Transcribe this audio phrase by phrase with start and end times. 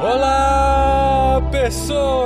[0.00, 2.24] Olá, pessoas!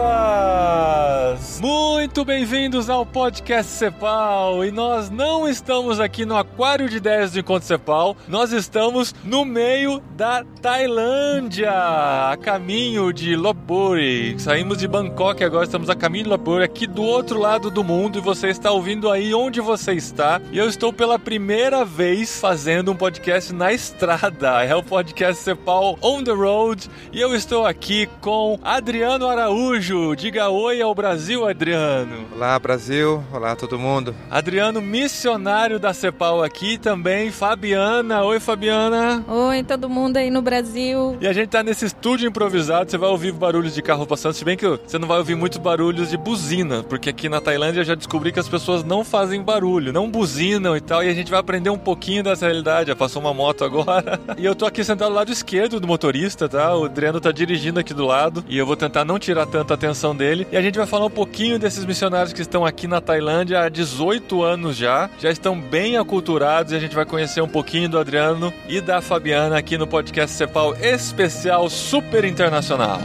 [1.61, 4.65] Muito bem-vindos ao podcast Cepal.
[4.65, 9.45] E nós não estamos aqui no Aquário de Ideias do Encontro Cepal, nós estamos no
[9.45, 13.37] meio da Tailândia, a caminho de
[13.69, 14.35] Lopburi.
[14.41, 18.19] Saímos de Bangkok, agora estamos a caminho de Lopburi, aqui do outro lado do mundo.
[18.19, 20.41] E você está ouvindo aí onde você está.
[20.51, 24.65] E eu estou pela primeira vez fazendo um podcast na estrada.
[24.65, 26.89] É o podcast Cepal On the Road.
[27.13, 30.17] E eu estou aqui com Adriano Araújo.
[30.17, 32.25] Diga oi ao Brasil, Adriano.
[32.35, 33.23] Olá, Brasil.
[33.31, 34.15] Olá, todo mundo.
[34.31, 37.31] Adriano, missionário da CEPAL aqui também.
[37.31, 38.25] Fabiana.
[38.25, 39.23] Oi, Fabiana.
[39.29, 41.19] Oi, todo mundo aí no Brasil.
[41.21, 42.91] E a gente tá nesse estúdio improvisado.
[42.91, 45.59] Você vai ouvir barulhos de carro passando, se bem que você não vai ouvir muitos
[45.59, 49.43] barulhos de buzina, porque aqui na Tailândia eu já descobri que as pessoas não fazem
[49.43, 51.03] barulho, não buzinam e tal.
[51.03, 52.89] E a gente vai aprender um pouquinho dessa realidade.
[52.89, 54.21] Já passou uma moto agora.
[54.39, 56.77] e eu tô aqui sentado do lado esquerdo do motorista, tá?
[56.77, 60.15] O Adriano tá dirigindo aqui do lado e eu vou tentar não tirar tanta atenção
[60.15, 60.47] dele.
[60.53, 63.69] E a gente vai falar um pouquinho desses missionários que estão aqui na Tailândia há
[63.69, 67.99] 18 anos já, já estão bem aculturados e a gente vai conhecer um pouquinho do
[67.99, 73.01] Adriano e da Fabiana aqui no podcast Cepal especial super internacional.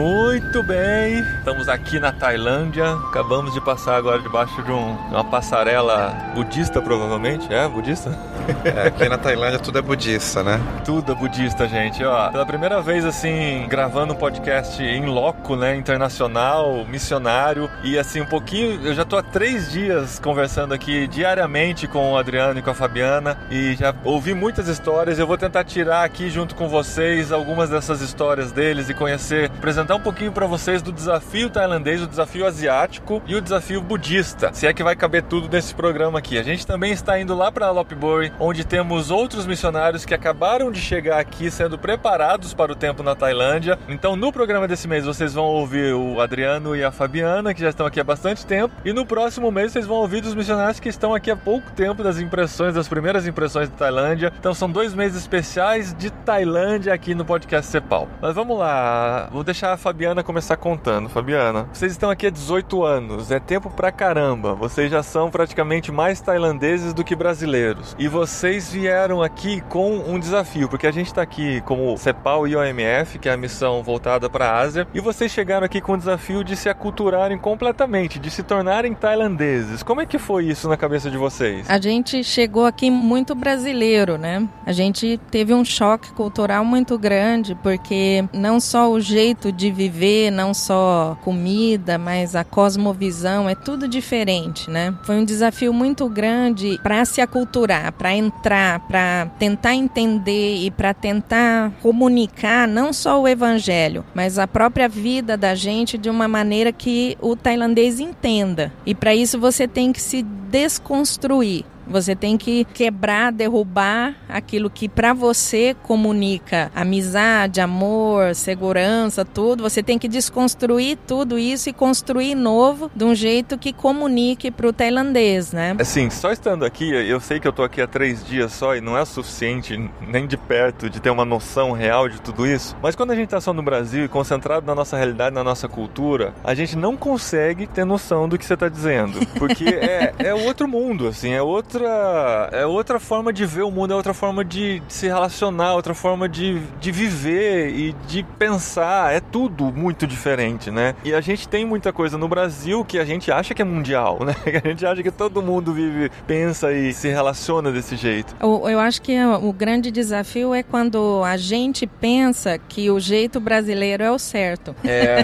[0.00, 2.94] Muito bem, estamos aqui na Tailândia.
[3.10, 7.52] Acabamos de passar agora debaixo de, um, uma passarela budista, provavelmente.
[7.52, 8.10] É budista?
[8.64, 10.60] É, aqui na Tailândia tudo é budista, né?
[10.84, 12.02] Tudo é budista, gente.
[12.04, 15.76] Ó, pela primeira vez, assim, gravando um podcast em loco, né?
[15.76, 17.70] Internacional, missionário.
[17.84, 18.84] E assim, um pouquinho.
[18.84, 22.74] Eu já tô há três dias conversando aqui diariamente com o Adriano e com a
[22.74, 23.38] Fabiana.
[23.50, 25.18] E já ouvi muitas histórias.
[25.18, 29.89] Eu vou tentar tirar aqui junto com vocês algumas dessas histórias deles e conhecer, apresentar
[29.94, 34.52] um pouquinho para vocês do desafio tailandês, o desafio asiático e o desafio budista.
[34.52, 36.38] Se é que vai caber tudo nesse programa aqui.
[36.38, 40.80] A gente também está indo lá para Lopburi, onde temos outros missionários que acabaram de
[40.80, 43.78] chegar aqui sendo preparados para o tempo na Tailândia.
[43.88, 47.70] Então, no programa desse mês vocês vão ouvir o Adriano e a Fabiana, que já
[47.70, 50.88] estão aqui há bastante tempo, e no próximo mês vocês vão ouvir dos missionários que
[50.88, 54.32] estão aqui há pouco tempo das impressões, das primeiras impressões da Tailândia.
[54.38, 58.08] Então, são dois meses especiais de Tailândia aqui no podcast Cepal.
[58.20, 61.08] Mas vamos lá, vou deixar a Fabiana começar contando.
[61.08, 64.54] Fabiana, vocês estão aqui há 18 anos, é tempo pra caramba.
[64.54, 67.96] Vocês já são praticamente mais tailandeses do que brasileiros.
[67.98, 72.54] E vocês vieram aqui com um desafio, porque a gente está aqui como CEPAL e
[72.54, 75.96] OMF, que é a missão voltada para a Ásia, e vocês chegaram aqui com o
[75.96, 79.82] desafio de se aculturarem completamente, de se tornarem tailandeses.
[79.82, 81.68] Como é que foi isso na cabeça de vocês?
[81.70, 84.46] A gente chegou aqui muito brasileiro, né?
[84.66, 90.30] A gente teve um choque cultural muito grande, porque não só o jeito de viver,
[90.30, 94.94] não só comida, mas a cosmovisão, é tudo diferente, né?
[95.02, 100.94] Foi um desafio muito grande para se aculturar, para entrar, para tentar entender e para
[100.94, 106.72] tentar comunicar não só o evangelho, mas a própria vida da gente de uma maneira
[106.72, 108.72] que o tailandês entenda.
[108.86, 111.66] E para isso você tem que se desconstruir.
[111.90, 119.64] Você tem que quebrar, derrubar aquilo que para você comunica amizade, amor, segurança, tudo.
[119.64, 124.68] Você tem que desconstruir tudo isso e construir novo de um jeito que comunique para
[124.68, 125.76] o tailandês, né?
[125.78, 128.80] Assim, só estando aqui, eu sei que eu tô aqui há três dias só e
[128.80, 132.76] não é suficiente nem de perto de ter uma noção real de tudo isso.
[132.80, 135.68] Mas quando a gente tá só no Brasil e concentrado na nossa realidade, na nossa
[135.68, 140.34] cultura, a gente não consegue ter noção do que você tá dizendo, porque é, é
[140.34, 141.42] outro mundo, assim, é
[141.80, 145.74] outra é outra forma de ver o mundo, é outra forma de, de se relacionar,
[145.74, 149.12] outra forma de, de viver e de pensar.
[149.12, 150.94] É tudo muito diferente, né?
[151.04, 154.18] E a gente tem muita coisa no Brasil que a gente acha que é mundial,
[154.24, 154.34] né?
[154.50, 158.34] Que a gente acha que todo mundo vive, pensa e se relaciona desse jeito.
[158.40, 163.38] Eu, eu acho que o grande desafio é quando a gente pensa que o jeito
[163.38, 164.74] brasileiro é o certo.
[164.82, 165.22] É.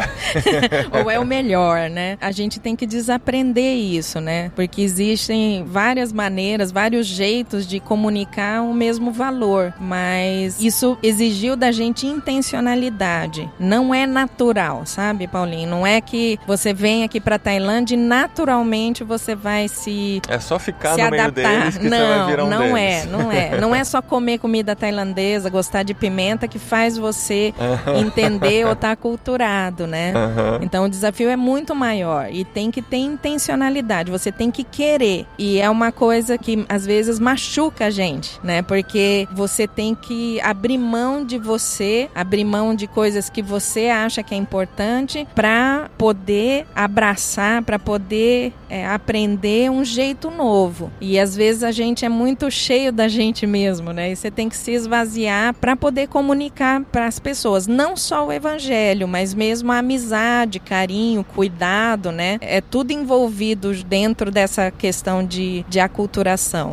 [1.03, 2.17] Ou é o melhor, né?
[2.21, 4.53] A gente tem que desaprender isso, né?
[4.55, 11.71] Porque existem várias maneiras, vários jeitos de comunicar o mesmo valor, mas isso exigiu da
[11.73, 13.49] gente intencionalidade.
[13.59, 15.69] Não é natural, sabe, Paulinho?
[15.69, 20.59] Não é que você vem aqui para Tailândia e naturalmente você vai se É só
[20.59, 21.59] ficar se no meio adaptar.
[21.61, 22.77] deles que não, você vai virar um não deles.
[22.79, 23.47] é, não é.
[23.67, 27.53] Não é só comer comida tailandesa, gostar de pimenta que faz você
[27.99, 30.13] entender ou estar aculturado, né?
[30.15, 30.61] Aham.
[30.63, 35.27] Então o desafio é muito maior e tem que ter intencionalidade, você tem que querer.
[35.39, 38.61] E é uma coisa coisa que às vezes machuca a gente, né?
[38.61, 44.23] Porque você tem que abrir mão de você, abrir mão de coisas que você acha
[44.23, 50.91] que é importante para poder abraçar, para poder é, aprender um jeito novo.
[51.01, 54.11] E às vezes a gente é muito cheio da gente mesmo, né?
[54.11, 58.33] E você tem que se esvaziar para poder comunicar para as pessoas, não só o
[58.33, 62.39] evangelho, mas mesmo a amizade, carinho, cuidado, né?
[62.41, 66.16] É tudo envolvido dentro dessa questão de, de aculturação,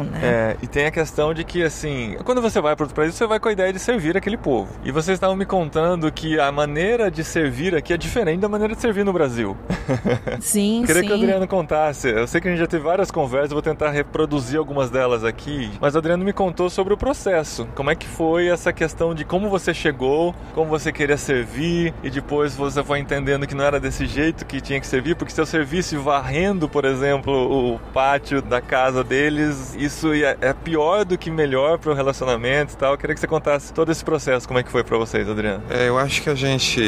[0.03, 0.19] né?
[0.23, 3.25] É, e tem a questão de que, assim, quando você vai para outro país, você
[3.25, 4.73] vai com a ideia de servir aquele povo.
[4.83, 8.75] E vocês estavam me contando que a maneira de servir aqui é diferente da maneira
[8.75, 9.57] de servir no Brasil.
[10.39, 11.07] Sim, Queria sim.
[11.07, 12.09] que o Adriano contasse.
[12.09, 15.71] Eu sei que a gente já teve várias conversas, vou tentar reproduzir algumas delas aqui.
[15.79, 17.67] Mas o Adriano me contou sobre o processo.
[17.75, 22.09] Como é que foi essa questão de como você chegou, como você queria servir, e
[22.09, 25.39] depois você foi entendendo que não era desse jeito que tinha que servir, porque se
[25.39, 27.33] eu servisse varrendo, por exemplo,
[27.73, 32.77] o pátio da casa deles, isso é pior do que melhor para o relacionamento e
[32.77, 32.93] tal.
[32.93, 35.63] Eu queria que você contasse todo esse processo, como é que foi para vocês, Adriano.
[35.69, 36.81] É, eu acho que a gente,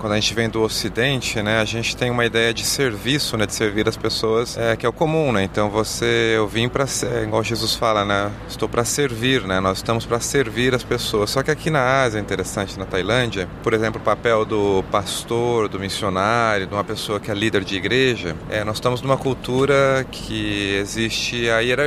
[0.00, 3.46] quando a gente vem do Ocidente, né, a gente tem uma ideia de serviço, né,
[3.46, 5.42] de servir as pessoas, é, que é o comum, né?
[5.42, 6.84] Então você, eu vim para,
[7.22, 9.60] igual Jesus fala, né, estou para servir, né?
[9.60, 11.30] Nós estamos para servir as pessoas.
[11.30, 15.68] Só que aqui na Ásia, é interessante, na Tailândia, por exemplo, o papel do pastor,
[15.68, 20.06] do missionário, de uma pessoa que é líder de igreja, é, nós estamos numa cultura
[20.10, 21.79] que existe a hierarquia,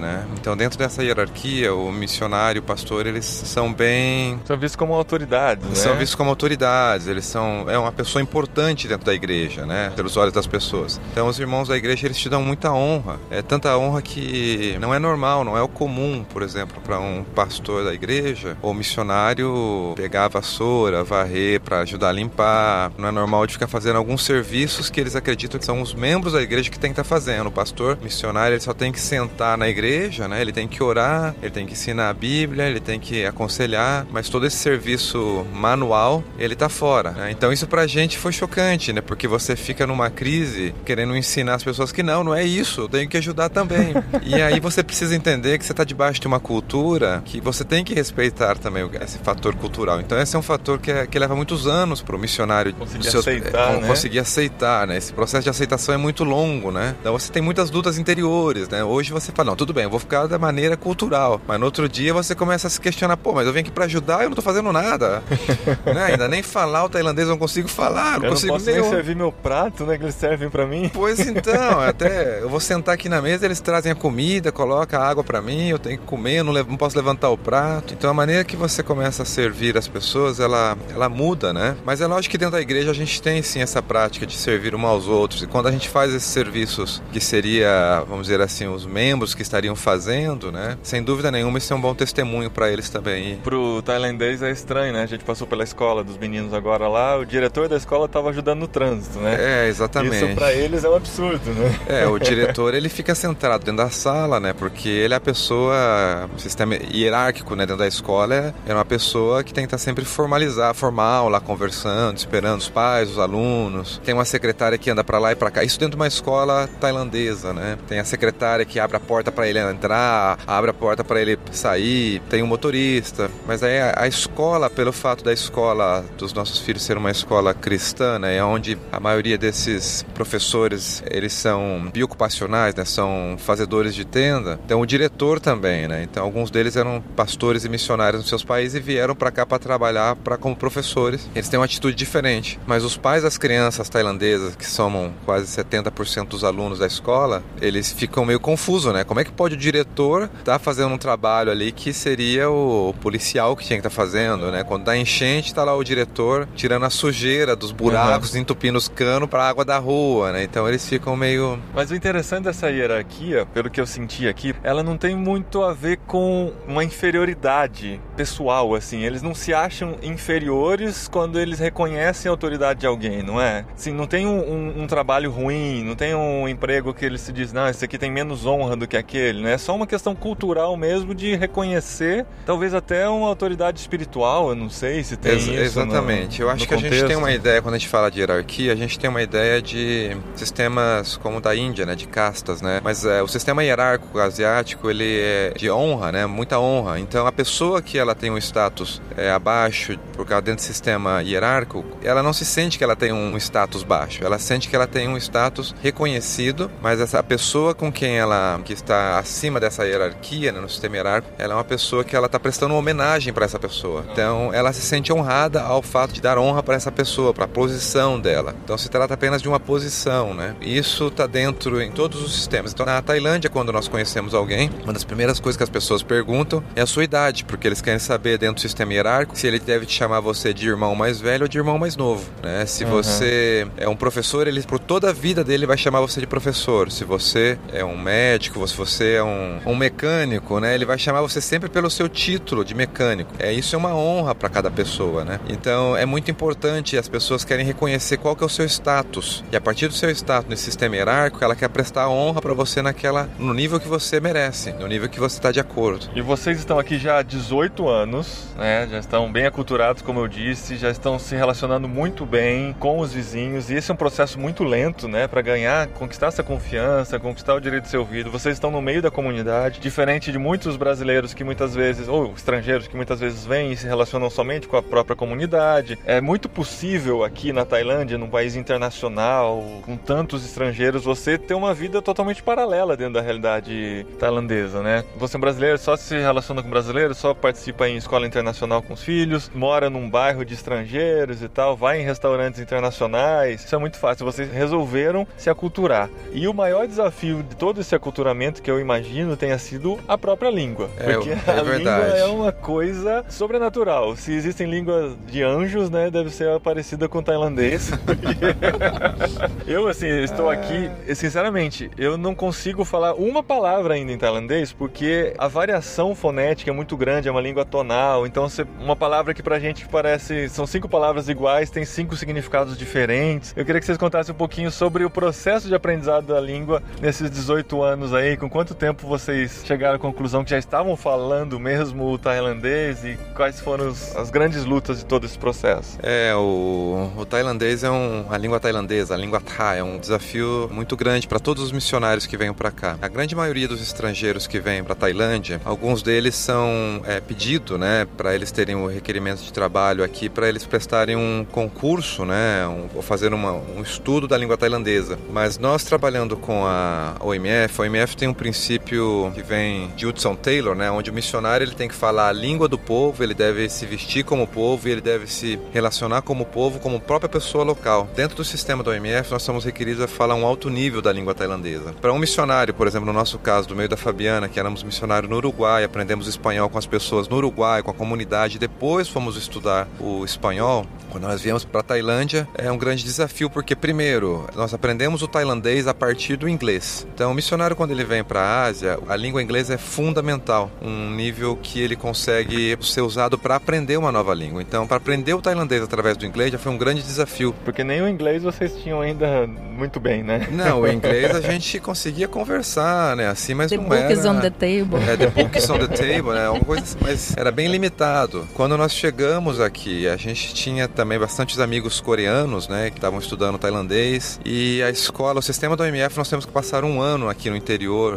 [0.00, 0.26] né?
[0.40, 5.66] Então dentro dessa hierarquia, o missionário, o pastor, eles são bem São vistos como autoridades,
[5.66, 5.74] né?
[5.74, 9.92] são vistos como autoridades, eles são é uma pessoa importante dentro da igreja, né?
[9.94, 11.00] Pelos olhos das pessoas.
[11.12, 14.94] Então os irmãos da igreja eles te dão muita honra, é tanta honra que não
[14.94, 19.92] é normal, não é o comum, por exemplo, para um pastor da igreja ou missionário
[19.96, 22.92] pegar a vassoura, varrer para ajudar a limpar.
[22.96, 26.32] Não é normal de ficar fazendo alguns serviços que eles acreditam que são os membros
[26.32, 27.48] da igreja que tem que estar fazendo.
[27.48, 29.25] O pastor missionário ele só tem que sentar
[29.56, 30.40] na igreja, né?
[30.40, 34.28] Ele tem que orar, ele tem que ensinar a Bíblia, ele tem que aconselhar, mas
[34.28, 37.10] todo esse serviço manual ele tá fora.
[37.12, 37.30] né?
[37.30, 39.00] Então isso pra gente foi chocante, né?
[39.00, 42.88] Porque você fica numa crise querendo ensinar as pessoas que não, não é isso, eu
[42.88, 43.94] tenho que ajudar também.
[44.24, 47.84] e aí você precisa entender que você tá debaixo de uma cultura que você tem
[47.84, 50.00] que respeitar também esse fator cultural.
[50.00, 53.74] Então esse é um fator que, é- que leva muitos anos pro missionário Conseguir aceitar,
[53.74, 53.86] é, né?
[53.86, 54.96] conseguir aceitar, né?
[54.96, 56.94] Esse processo de aceitação é muito longo, né?
[57.00, 58.84] Então você tem muitas lutas interiores, né?
[58.84, 61.40] Hoje você fala, não, tudo bem, eu vou ficar da maneira cultural.
[61.46, 63.84] Mas no outro dia você começa a se questionar, pô, mas eu vim aqui pra
[63.84, 65.22] ajudar e eu não tô fazendo nada.
[65.86, 66.06] né?
[66.10, 68.80] Ainda nem falar o tailandês eu não consigo falar, não Eu não consigo posso nem...
[68.80, 69.96] nem servir meu prato, né?
[69.98, 70.90] Que eles servem para mim.
[70.92, 75.04] Pois então, até eu vou sentar aqui na mesa, eles trazem a comida, colocam a
[75.06, 77.94] água pra mim, eu tenho que comer, eu não, levo- não posso levantar o prato.
[77.94, 81.76] Então a maneira que você começa a servir as pessoas, ela, ela muda, né?
[81.84, 84.74] Mas é lógico que dentro da igreja a gente tem sim essa prática de servir
[84.74, 85.42] um aos outros.
[85.42, 89.42] E quando a gente faz esses serviços, que seria, vamos dizer assim, os membros que
[89.42, 90.76] estariam fazendo, né?
[90.82, 93.36] Sem dúvida nenhuma, isso é um bom testemunho pra eles também.
[93.36, 95.02] Pro tailandês é estranho, né?
[95.02, 98.60] A gente passou pela escola dos meninos agora lá, o diretor da escola tava ajudando
[98.60, 99.36] no trânsito, né?
[99.38, 100.24] É, exatamente.
[100.24, 101.78] Isso pra eles é um absurdo, né?
[101.88, 104.52] É, o diretor ele fica centrado dentro da sala, né?
[104.52, 107.64] Porque ele é a pessoa, o sistema hierárquico, né?
[107.64, 111.40] Dentro da escola é, é uma pessoa que tem que estar sempre formalizar, formal, lá
[111.40, 114.00] conversando, esperando os pais, os alunos.
[114.04, 115.62] Tem uma secretária que anda pra lá e pra cá.
[115.62, 117.78] Isso dentro de uma escola tailandesa, né?
[117.86, 121.38] Tem a secretária que abre a porta pra ele entrar, abre a porta pra ele
[121.52, 122.20] sair.
[122.28, 123.30] Tem um motorista.
[123.46, 127.54] Mas aí a, a escola, pelo fato da escola dos nossos filhos ser uma escola
[127.54, 128.36] cristã, né?
[128.36, 132.84] É onde a maioria desses professores eles são biocupacionais, né?
[132.84, 134.58] São fazedores de tenda.
[134.64, 136.02] Então o diretor também, né?
[136.02, 139.58] Então alguns deles eram pastores e missionários nos seus países e vieram para cá para
[139.58, 141.28] trabalhar para como professores.
[141.34, 142.58] Eles têm uma atitude diferente.
[142.66, 147.92] Mas os pais das crianças tailandesas, que somam quase 70% dos alunos da escola, eles
[147.92, 149.04] ficam meio confusos, né?
[149.04, 153.56] Como é que pode o diretor estar fazendo um trabalho ali que seria o policial
[153.56, 154.62] que tinha que estar fazendo, né?
[154.64, 159.28] Quando dá enchente, tá lá o diretor tirando a sujeira dos buracos, entupindo os canos
[159.28, 160.42] para água da rua, né?
[160.42, 164.82] Então eles ficam meio Mas o interessante dessa hierarquia, pelo que eu senti aqui, ela
[164.82, 169.02] não tem muito a ver com uma inferioridade pessoal, assim.
[169.02, 173.64] Eles não se acham inferiores quando eles reconhecem a autoridade de alguém, não é?
[173.74, 177.32] Assim, não tem um, um- um trabalho ruim, não tem um emprego que ele se
[177.32, 179.52] diz, não, esse aqui tem menos honra do que aquele, né?
[179.52, 184.70] É só uma questão cultural mesmo de reconhecer, talvez até uma autoridade espiritual, eu não
[184.70, 185.52] sei se tem Ex- isso.
[185.52, 186.40] no- exatamente.
[186.40, 187.06] Eu acho no que a gente contexto.
[187.08, 190.16] tem uma ideia, quando a gente fala de hierarquia, a gente tem uma ideia de
[190.34, 191.94] sistemas como o da Índia, né?
[191.94, 192.80] De castas, né?
[192.82, 196.26] Mas é, o sistema hierárquico asiático, ele é de honra, né?
[196.26, 196.98] Muita honra.
[196.98, 201.22] Então, a pessoa que ela tem um status é, abaixo, por causa dentro do sistema
[201.22, 204.24] hierárquico, ela não se sente que ela tem um status baixo.
[204.24, 208.72] Ela sente que ela tem um status reconhecido, mas essa pessoa com quem ela que
[208.72, 212.38] está acima dessa hierarquia, né, no sistema hierárquico, ela é uma pessoa que ela está
[212.38, 214.04] prestando uma homenagem para essa pessoa.
[214.12, 217.48] Então, ela se sente honrada ao fato de dar honra para essa pessoa, para a
[217.48, 218.54] posição dela.
[218.64, 220.54] Então, se trata apenas de uma posição, né?
[220.60, 222.72] Isso está dentro em todos os sistemas.
[222.72, 226.62] Então, na Tailândia, quando nós conhecemos alguém, uma das primeiras coisas que as pessoas perguntam
[226.74, 229.86] é a sua idade, porque eles querem saber dentro do sistema hierárquico se ele deve
[229.86, 232.64] te chamar você de irmão mais velho ou de irmão mais novo, né?
[232.66, 232.90] Se uhum.
[232.90, 236.90] você é um professor, ele por toda a vida dele vai chamar você de professor.
[236.90, 240.74] Se você é um médico, se você é um, um mecânico, né?
[240.74, 243.32] Ele vai chamar você sempre pelo seu título de mecânico.
[243.38, 245.40] É isso é uma honra para cada pessoa, né?
[245.48, 249.56] Então é muito importante as pessoas querem reconhecer qual que é o seu status e
[249.56, 253.28] a partir do seu status nesse sistema hierárquico, ela quer prestar honra para você naquela
[253.38, 256.08] no nível que você merece, no nível que você está de acordo.
[256.14, 258.86] E vocês estão aqui já há 18 anos, né?
[258.90, 263.12] Já estão bem aculturados, como eu disse, já estão se relacionando muito bem com os
[263.12, 265.26] vizinhos e esse é um processo muito lento, né?
[265.26, 268.30] Para ganhar, conquistar essa confiança, conquistar o direito de ser ouvido.
[268.36, 272.86] Vocês estão no meio da comunidade, diferente de muitos brasileiros que muitas vezes, ou estrangeiros
[272.86, 275.98] que muitas vezes vêm e se relacionam somente com a própria comunidade.
[276.04, 281.72] É muito possível aqui na Tailândia, num país internacional, com tantos estrangeiros, você ter uma
[281.72, 285.02] vida totalmente paralela dentro da realidade tailandesa, né?
[285.16, 288.92] Você é um brasileiro, só se relaciona com brasileiros, só participa em escola internacional com
[288.92, 293.64] os filhos, mora num bairro de estrangeiros e tal, vai em restaurantes internacionais.
[293.64, 294.26] Isso é muito fácil.
[294.26, 296.10] Vocês resolveram se aculturar.
[296.34, 298.25] E o maior desafio de todo esse aculturamento
[298.62, 300.90] que eu imagino tenha sido a própria língua.
[300.98, 302.04] É, porque é a verdade.
[302.04, 304.16] língua é uma coisa sobrenatural.
[304.16, 307.90] Se existem línguas de anjos, né, deve ser parecida com tailandês.
[309.66, 315.34] eu, assim, estou aqui, sinceramente, eu não consigo falar uma palavra ainda em tailandês porque
[315.38, 318.26] a variação fonética é muito grande, é uma língua tonal.
[318.26, 318.46] Então,
[318.80, 320.48] uma palavra que pra gente parece.
[320.48, 323.52] São cinco palavras iguais, tem cinco significados diferentes.
[323.56, 327.30] Eu queria que vocês contassem um pouquinho sobre o processo de aprendizado da língua nesses
[327.30, 328.36] 18 anos aí.
[328.36, 333.18] Com quanto tempo vocês chegaram à conclusão que já estavam falando mesmo o tailandês e
[333.34, 335.98] quais foram as grandes lutas de todo esse processo?
[336.02, 338.26] É, o, o tailandês é um.
[338.30, 342.26] A língua tailandesa, a língua Thai, é um desafio muito grande para todos os missionários
[342.26, 342.98] que vêm para cá.
[343.00, 348.06] A grande maioria dos estrangeiros que vêm para Tailândia, alguns deles são é, pedido, né,
[348.16, 352.88] para eles terem o requerimento de trabalho aqui, para eles prestarem um concurso, né, um,
[352.94, 355.18] ou fazer uma, um estudo da língua tailandesa.
[355.30, 360.36] Mas nós trabalhando com a OMF, a OMF tem um princípio que vem de Hudson
[360.36, 363.68] Taylor, né, onde o missionário ele tem que falar a língua do povo, ele deve
[363.68, 368.08] se vestir como povo e ele deve se relacionar como povo, como própria pessoa local.
[368.14, 371.34] Dentro do sistema da OMF, nós somos requeridos a falar um alto nível da língua
[371.34, 371.94] tailandesa.
[372.00, 375.30] Para um missionário, por exemplo, no nosso caso, do meio da Fabiana, que éramos missionários
[375.30, 379.88] no Uruguai, aprendemos espanhol com as pessoas no Uruguai, com a comunidade, depois fomos estudar
[379.98, 384.74] o espanhol, quando nós viemos para a Tailândia, é um grande desafio porque, primeiro, nós
[384.74, 387.06] aprendemos o tailandês a partir do inglês.
[387.14, 391.10] Então, o missionário, quando ele vem para a Ásia, a língua inglesa é fundamental, um
[391.10, 394.62] nível que ele consegue ser usado para aprender uma nova língua.
[394.62, 397.54] Então, para aprender o tailandês através do inglês já foi um grande desafio.
[397.64, 400.46] Porque nem o inglês vocês tinham ainda muito bem, né?
[400.50, 403.28] Não, o inglês a gente conseguia conversar, né?
[403.28, 404.12] Assim, mas the não book era.
[404.12, 404.98] is on the table.
[405.08, 406.48] É, the book is on the table, né?
[406.48, 408.46] Uma coisa assim, mas era bem limitado.
[408.54, 412.90] Quando nós chegamos aqui, a gente tinha também bastantes amigos coreanos, né?
[412.90, 414.40] Que estavam estudando tailandês.
[414.44, 417.56] E a escola, o sistema do OMF, nós temos que passar um ano aqui no
[417.56, 417.75] interior,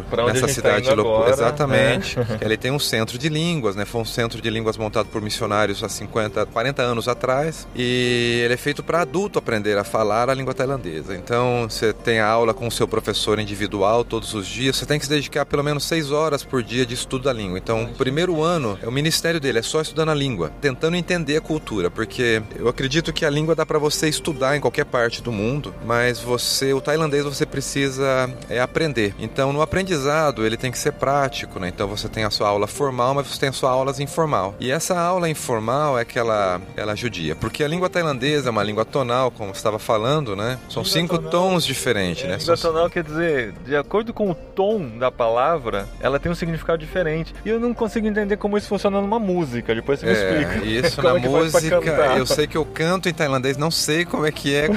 [0.10, 1.16] Pra onde a nessa tá cidade indo local.
[1.16, 2.20] agora, Exatamente.
[2.20, 2.38] né?
[2.42, 3.86] Ele tem um centro de línguas, né?
[3.86, 7.68] Foi um centro de línguas montado por missionários há 50, 40 anos atrás.
[7.76, 11.16] E ele é feito para adulto aprender a falar a língua tailandesa.
[11.16, 14.76] Então, você tem a aula com o seu professor individual todos os dias.
[14.76, 17.58] Você tem que se dedicar pelo menos seis horas por dia de estudo da língua.
[17.58, 21.38] Então, o primeiro ano, é o ministério dele é só estudando a língua, tentando entender
[21.38, 25.22] a cultura, porque eu acredito que a língua dá para você estudar em qualquer parte
[25.22, 29.14] do mundo, mas você, o tailandês, você precisa é, aprender.
[29.20, 31.68] Então, no aprendizado, ele tem que ser prático, né?
[31.68, 34.56] Então, você tem a sua aula formal, mas você tem a sua aula informal.
[34.60, 38.64] E essa aula informal é que ela, ela judia, porque a língua tailandesa é uma
[38.64, 40.58] língua tonal, como você estava falando, né?
[40.70, 41.32] São cinco tonal.
[41.32, 42.38] tons diferentes, É, né?
[42.38, 46.36] língua São- tonal quer dizer, de acordo com o tom da palavra, ela tem um
[46.36, 47.34] significado diferente.
[47.46, 49.74] E eu não consigo entender como isso funciona numa música.
[49.74, 50.66] Depois você me É, explica.
[50.88, 51.80] isso na é música,
[52.18, 54.68] eu sei que eu canto em tailandês, não sei como é que é,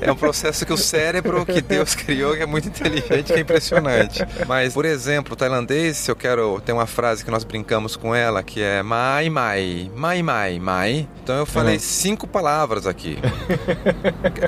[0.00, 3.40] é um processo que o cérebro que Deus criou que é muito inteligente, que é
[3.40, 3.99] impressionante.
[4.46, 8.14] Mas, por exemplo, o tailandês, se eu quero, tem uma frase que nós brincamos com
[8.14, 11.08] ela, que é mai mai, mai mai, mai.
[11.22, 11.80] Então eu falei Uhum.
[11.80, 13.18] cinco palavras aqui.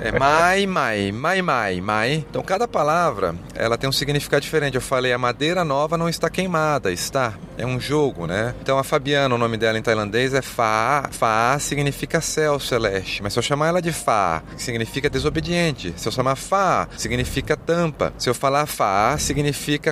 [0.02, 2.25] É mai mai, mai mai, mai.
[2.28, 4.75] Então cada palavra, ela tem um significado diferente.
[4.75, 7.35] Eu falei a madeira nova não está queimada, está.
[7.59, 8.54] é um jogo, né?
[8.62, 11.09] Então a Fabiana, o nome dela em tailandês é Fa.
[11.12, 13.23] Fa significa céu celeste.
[13.23, 15.92] Mas se eu chamar ela de Fa, significa desobediente.
[15.97, 18.12] Se eu chamar Fa, significa tampa.
[18.18, 19.41] Se eu falar Fa, significa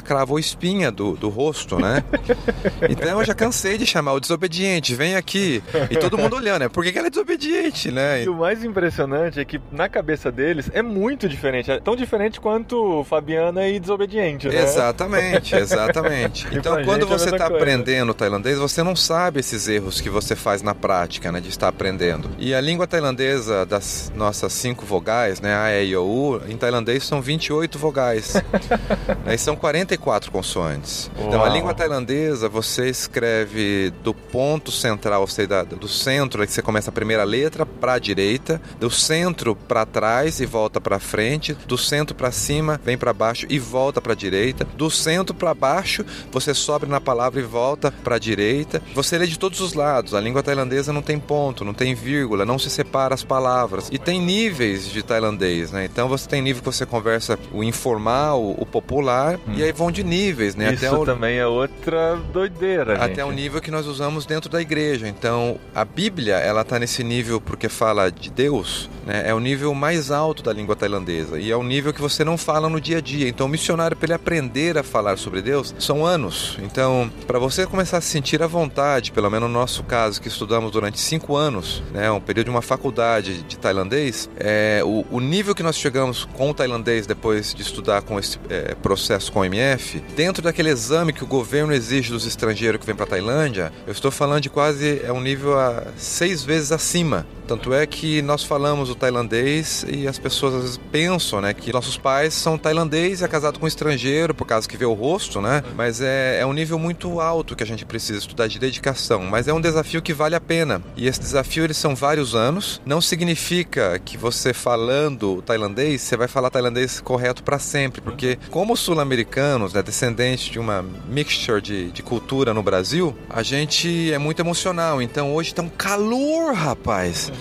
[0.03, 2.03] cravo ou espinha do, do rosto, né?
[2.89, 4.95] Então eu já cansei de chamar o desobediente.
[4.95, 5.63] Vem aqui.
[5.91, 6.69] E todo mundo olhando, né?
[6.69, 8.25] Por que, que ela é desobediente, né?
[8.25, 11.71] E o mais impressionante é que na cabeça deles é muito diferente.
[11.71, 14.63] É tão diferente quanto Fabiana e desobediente, né?
[14.63, 16.47] Exatamente, exatamente.
[16.61, 17.57] Então quando é você está coisa.
[17.63, 21.41] aprendendo tailandês, você não sabe esses erros que você faz na prática, né?
[21.41, 22.31] De estar aprendendo.
[22.39, 25.55] E a língua tailandesa, das nossas cinco vogais, né?
[25.55, 28.35] A, E, I, O, U, em tailandês são 28 vogais.
[29.25, 31.11] né, e são 44 consoantes.
[31.19, 31.53] Então a Uau.
[31.53, 36.91] língua tailandesa, você escreve do ponto central, ou seja, do centro, aí que você começa
[36.91, 41.79] a primeira letra, para a direita, do centro para trás e volta para frente, do
[41.79, 46.05] centro para cima, vem para baixo e volta para a direita, do centro para baixo,
[46.31, 48.83] você sobe na palavra e volta para a direita.
[48.95, 50.15] Você lê de todos os lados.
[50.15, 53.89] A língua tailandesa não tem ponto, não tem vírgula, não se separa as palavras.
[53.91, 55.87] E tem níveis de tailandês, né?
[55.87, 60.03] Então você tem nível que você conversa o informal, o popular, e aí vão de
[60.03, 60.73] níveis, né?
[60.73, 63.05] Isso Até o também é outra doideira, gente.
[63.05, 65.09] até o nível que nós usamos dentro da igreja.
[65.09, 69.25] Então, a Bíblia, ela tá nesse nível porque fala de Deus, né?
[69.27, 72.39] É o nível mais alto da língua tailandesa e é o nível que você não
[72.39, 73.29] fala no dia a dia.
[73.29, 76.57] Então, o missionário para ele aprender a falar sobre Deus são anos.
[76.63, 80.29] Então, para você começar a se sentir à vontade, pelo menos no nosso caso que
[80.29, 82.09] estudamos durante cinco anos, né?
[82.11, 86.51] Um período de uma faculdade de tailandês, é o, o nível que nós chegamos com
[86.51, 91.13] o tailandês depois de estudar com esse é, processo com o MF, dentro daquele exame
[91.13, 95.01] que o governo exige dos estrangeiros que vêm para Tailândia, eu estou falando de quase
[95.03, 97.27] é um nível a seis vezes acima.
[97.51, 101.73] Tanto é que nós falamos o tailandês e as pessoas às vezes pensam, né, que
[101.73, 104.93] nossos pais são tailandês e é casado com um estrangeiro por causa que vê o
[104.93, 105.61] rosto, né?
[105.75, 109.25] Mas é, é um nível muito alto que a gente precisa estudar de dedicação.
[109.25, 110.81] Mas é um desafio que vale a pena.
[110.97, 112.81] E esse desafio eles são vários anos.
[112.87, 118.77] Não significa que você falando tailandês você vai falar tailandês correto para sempre, porque como
[118.77, 124.39] sul-americanos, né, descendentes de uma mixture de, de cultura no Brasil, a gente é muito
[124.39, 125.03] emocional.
[125.03, 127.33] Então hoje tá um calor, rapaz.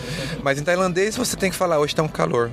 [0.44, 2.50] Mas em tailandês você tem que falar hoje tá um calor.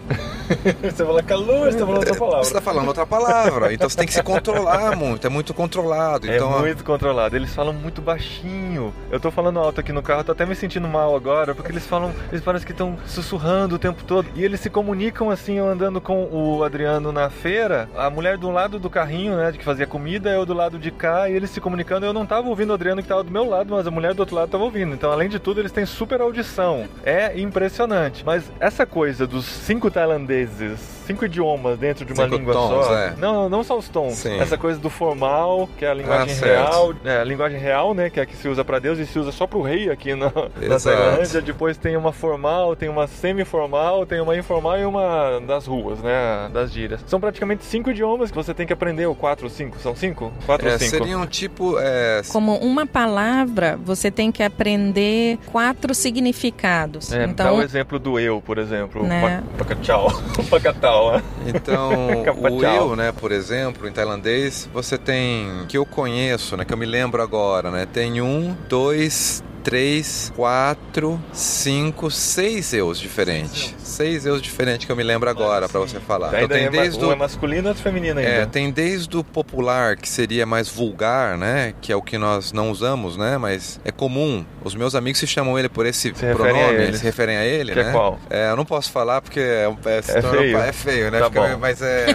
[0.83, 2.45] você fala calor, você tá falando outra palavra.
[2.45, 3.73] Você tá falando outra palavra.
[3.73, 5.27] Então você tem que se controlar muito.
[5.27, 6.29] É muito controlado.
[6.29, 7.37] É Então muito controlado.
[7.37, 8.93] Eles falam muito baixinho.
[9.11, 11.87] Eu tô falando alto aqui no carro, tô até me sentindo mal agora, porque eles
[11.87, 14.29] falam, eles parecem que estão sussurrando o tempo todo.
[14.35, 18.51] E eles se comunicam assim, eu andando com o Adriano na feira, a mulher do
[18.51, 21.61] lado do carrinho, né, que fazia comida, eu do lado de cá, e eles se
[21.61, 22.07] comunicando.
[22.07, 24.21] Eu não tava ouvindo o Adriano que tava do meu lado, mas a mulher do
[24.21, 24.95] outro lado tava ouvindo.
[24.95, 26.89] Então, além de tudo, eles têm super audição.
[27.05, 28.23] É impressionante.
[28.25, 32.99] Mas essa coisa dos cinco tailandeses, cinco idiomas dentro de uma Cinco língua tons, só.
[32.99, 33.15] é.
[33.19, 34.15] Não, não só os tons.
[34.15, 34.39] Sim.
[34.41, 38.11] Essa coisa do formal, que é a linguagem Ah, real, é, a linguagem real, né,
[38.11, 40.15] que é a que se usa pra Deus e se usa só pro rei aqui
[40.15, 40.27] na,
[40.69, 40.79] na.
[40.81, 41.41] Tailândia.
[41.43, 46.49] Depois tem uma formal, tem uma semi-formal, tem uma informal e uma das ruas, né,
[46.53, 47.01] das gírias.
[47.07, 49.79] São praticamente cinco idiomas que você tem que aprender, ou quatro ou cinco?
[49.79, 50.33] São cinco?
[50.45, 50.91] Quatro é, ou cinco?
[50.97, 51.77] seria um tipo.
[51.79, 57.13] É, Como uma palavra, você tem que aprender quatro significados.
[57.13, 59.03] É, dá então, o exemplo do eu, por exemplo.
[59.05, 59.43] Né?
[59.59, 60.09] Pa- Pacatau.
[60.51, 61.23] Pacatau, né?
[61.47, 61.93] Então,
[62.39, 66.77] o eu, né, por exemplo, em tailandês, você tem que eu conheço, né, que eu
[66.77, 67.87] me lembro agora, né?
[67.91, 73.75] Tem um, dois, três, quatro, cinco, seis eus diferentes.
[73.79, 76.29] Seis eus diferentes que eu me lembro agora pra você falar.
[76.37, 78.31] Então tem é, ma- desde um é o masculino e outro feminino ainda.
[78.31, 81.75] é, tem desde o popular, que seria mais vulgar, né?
[81.81, 83.39] Que é o que nós não usamos, né?
[83.39, 84.45] Mas é comum.
[84.63, 86.83] Os meus amigos se chamam ele por esse Se pronome, ele.
[86.85, 87.93] eles se referem a ele, Que é né?
[87.93, 88.21] qual?
[88.31, 90.59] É, eu não posso falar porque é, é, se É feio.
[90.59, 91.19] é feio, né?
[91.19, 91.59] Tá Fica- bom.
[91.59, 92.07] mas é.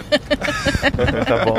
[1.28, 1.58] tá bom.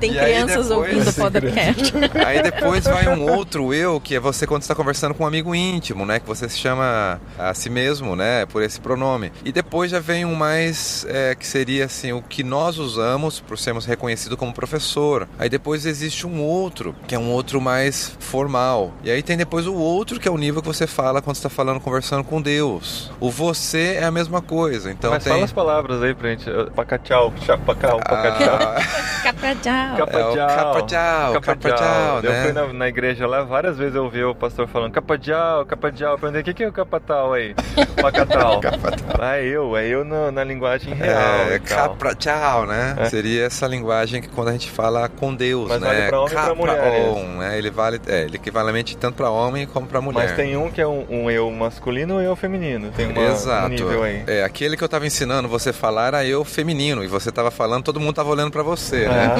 [0.00, 1.92] tem E aí crianças depois- ouvindo o podcast.
[2.26, 5.54] Aí depois vai um outro eu, que é você quando está conversando com um amigo
[5.54, 6.20] íntimo, né?
[6.20, 8.44] Que você se chama a si mesmo, né?
[8.44, 9.32] Por esse pronome.
[9.42, 13.56] E depois já vem um mais é, que seria assim, o que nós usamos por
[13.56, 15.26] sermos reconhecidos como professor.
[15.38, 18.92] Aí depois existe um outro, que é um outro mais formal.
[19.02, 21.48] E aí tem depois o outro, que é o nível que você fala quando está
[21.48, 23.10] falando, conversando com Deus.
[23.18, 24.92] O você é a mesma coisa.
[24.92, 25.32] Então Mas tem.
[25.32, 26.44] fala as palavras aí pra gente.
[26.76, 28.58] Pacatau, chapacau, pacatau.
[28.60, 28.76] Ah,
[29.22, 29.96] Capradjau.
[29.96, 30.46] Capa É o tchau.
[30.46, 32.42] capa tchau, capa tchau, Eu né?
[32.42, 35.92] fui na, na igreja lá, várias vezes eu ouvi o pastor falando capa tchau, capa
[35.92, 36.12] tchau.
[36.12, 37.54] Eu perguntei, o que, que é o capatal aí?
[38.00, 38.60] Pacatal.
[39.18, 41.20] Ah, é eu, é eu na, na linguagem real.
[41.50, 41.76] É, tal.
[41.90, 42.96] capra tchau, né?
[42.98, 43.04] É.
[43.10, 45.86] Seria essa linguagem que quando a gente fala com Deus, Mas né?
[45.88, 47.58] vale pra homem e pra mulher, on, né?
[47.58, 50.28] Ele vale, é, ele equivalente tanto pra homem como pra mulher.
[50.28, 52.90] Mas tem um que é um, um eu masculino e um eu feminino.
[52.96, 53.66] Tem uma, Exato.
[53.66, 54.24] um nível aí.
[54.26, 57.84] É, aquele que eu tava ensinando você falar era eu feminino e você tava falando,
[57.84, 59.34] todo mundo tava olhando pra você, né?